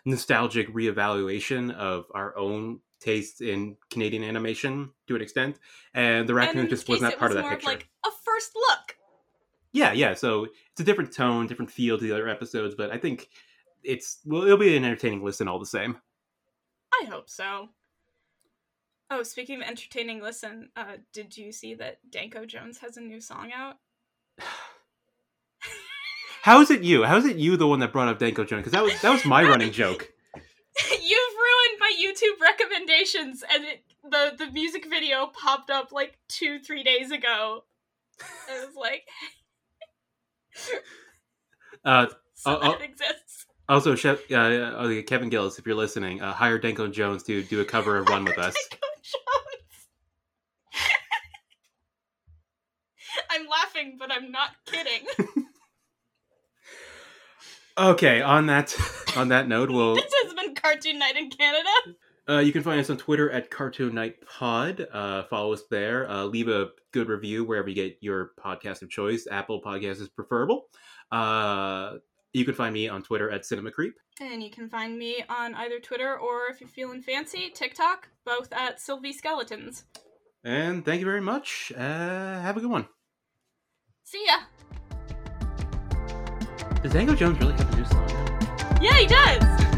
[0.06, 5.60] nostalgic reevaluation of our own tastes in Canadian animation to an extent,
[5.94, 7.68] and the raccoon this just was not part was of that more picture.
[7.68, 8.98] like a first look.
[9.74, 10.14] Yeah, yeah.
[10.14, 13.28] So it's a different tone, different feel to the other episodes, but I think
[13.84, 15.98] it's well, it'll be an entertaining listen all the same.
[16.94, 17.70] I hope so.
[19.10, 23.22] Oh, speaking of entertaining, listen, uh, did you see that Danko Jones has a new
[23.22, 23.76] song out?
[26.44, 27.04] How is it you?
[27.04, 28.62] How is it you the one that brought up Danko Jones?
[28.62, 30.10] Because that was that was my running joke.
[30.36, 36.60] You've ruined my YouTube recommendations, and it, the the music video popped up like two
[36.60, 37.64] three days ago.
[38.50, 39.08] I was like,
[41.86, 42.72] Uh, so Oh, oh.
[42.74, 43.23] that exists.
[43.74, 47.62] Also, Chef, uh, uh, Kevin Gillis, if you're listening, uh, hire Danko Jones to do
[47.62, 48.56] a cover of "Run with Us."
[53.30, 55.06] I'm laughing, but I'm not kidding.
[57.76, 58.72] Okay, on that
[59.18, 61.70] on that note, we'll this has been Cartoon Night in Canada.
[62.30, 64.86] uh, you can find us on Twitter at Cartoon Night Pod.
[64.94, 66.08] Uh, follow us there.
[66.08, 69.26] Uh, leave a good review wherever you get your podcast of choice.
[69.32, 70.66] Apple Podcast is preferable.
[72.34, 73.94] You can find me on Twitter at Cinema Creep.
[74.20, 78.52] And you can find me on either Twitter or if you're feeling fancy, TikTok, both
[78.52, 79.84] at Sylvie Skeletons.
[80.44, 81.72] And thank you very much.
[81.76, 82.88] Uh, have a good one.
[84.04, 84.38] See ya.
[86.82, 88.80] Does Danko Jones really have a new song?
[88.82, 89.73] Yeah, he does.